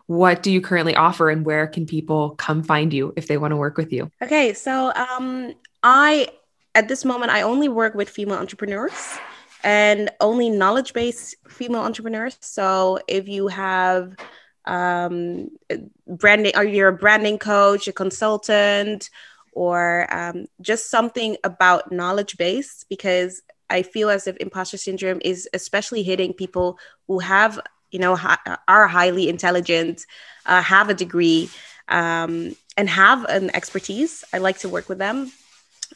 [0.06, 3.52] What do you currently offer, and where can people come find you if they want
[3.52, 4.10] to work with you?
[4.22, 4.52] Okay.
[4.52, 6.28] So, um, I,
[6.74, 9.18] at this moment, I only work with female entrepreneurs
[9.62, 12.36] and only knowledge based female entrepreneurs.
[12.40, 14.14] So if you have
[14.66, 15.48] um,
[16.06, 19.08] branding, or you're a branding coach, a consultant,
[19.52, 23.40] or um, just something about knowledge based, because
[23.70, 26.78] I feel as if imposter syndrome is especially hitting people
[27.08, 27.58] who have,
[27.94, 28.18] you know,
[28.66, 30.04] are highly intelligent,
[30.46, 31.48] uh, have a degree,
[31.88, 34.24] um, and have an expertise.
[34.32, 35.30] I like to work with them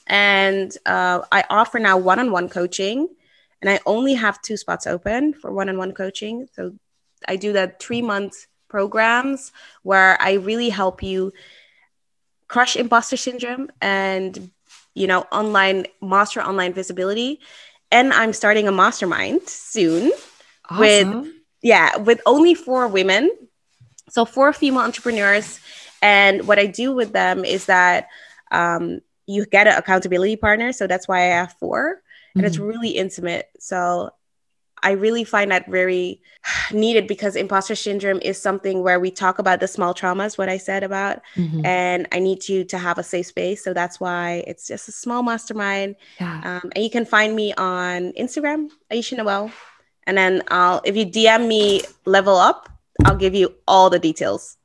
[0.06, 3.08] and uh, I offer now one on one coaching.
[3.60, 6.46] And I only have two spots open for one on one coaching.
[6.52, 6.74] So
[7.26, 9.50] I do that three month programs
[9.82, 11.32] where I really help you
[12.46, 14.50] crush imposter syndrome and
[14.94, 17.40] you know online master online visibility
[17.90, 20.10] and i'm starting a mastermind soon
[20.70, 20.78] awesome.
[20.78, 21.28] with
[21.62, 23.30] yeah with only four women
[24.08, 25.60] so four female entrepreneurs
[26.02, 28.08] and what i do with them is that
[28.50, 30.72] um, you get an accountability partner.
[30.72, 32.02] So that's why I have four.
[32.34, 32.46] And mm-hmm.
[32.46, 33.48] it's really intimate.
[33.60, 34.10] So
[34.82, 36.22] I really find that very
[36.72, 40.56] needed because imposter syndrome is something where we talk about the small traumas, what I
[40.56, 41.64] said about, mm-hmm.
[41.66, 43.62] and I need you to have a safe space.
[43.62, 45.96] So that's why it's just a small mastermind.
[46.18, 46.40] Yeah.
[46.44, 49.52] Um, and you can find me on Instagram, Ayesha Noelle.
[50.08, 52.68] And then I'll, if you DM me level up,
[53.04, 54.56] I'll give you all the details.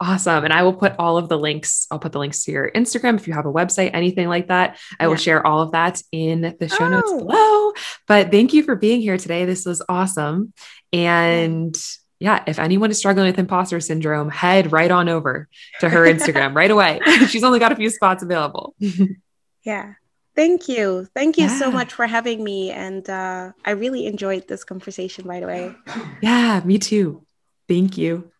[0.00, 0.44] Awesome.
[0.44, 1.86] And I will put all of the links.
[1.90, 4.78] I'll put the links to your Instagram if you have a website, anything like that.
[4.98, 5.08] I yeah.
[5.08, 6.88] will share all of that in the show oh.
[6.88, 7.72] notes below.
[8.08, 9.44] But thank you for being here today.
[9.44, 10.52] This was awesome.
[10.92, 11.76] And
[12.18, 15.48] yeah, if anyone is struggling with imposter syndrome, head right on over
[15.80, 17.00] to her Instagram right away.
[17.28, 18.74] She's only got a few spots available.
[19.62, 19.94] yeah.
[20.36, 21.08] Thank you.
[21.14, 21.58] Thank you yeah.
[21.58, 22.70] so much for having me.
[22.70, 25.74] And uh, I really enjoyed this conversation, by the way.
[26.22, 27.24] Yeah, me too.
[27.68, 28.30] Thank you.